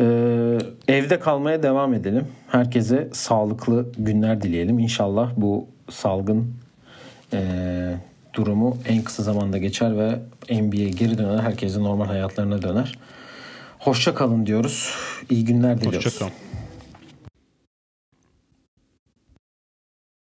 [0.00, 2.24] Ee, evde kalmaya devam edelim.
[2.48, 4.78] Herkese sağlıklı günler dileyelim.
[4.78, 6.46] İnşallah bu salgın
[7.32, 7.40] e,
[8.34, 10.18] durumu en kısa zamanda geçer ve
[10.60, 11.42] NBA'ye geri döner.
[11.42, 12.98] Herkesin normal hayatlarına döner.
[13.78, 14.90] Hoşça kalın diyoruz.
[15.30, 16.06] İyi günler diliyoruz.
[16.06, 16.32] Hoşçakalın.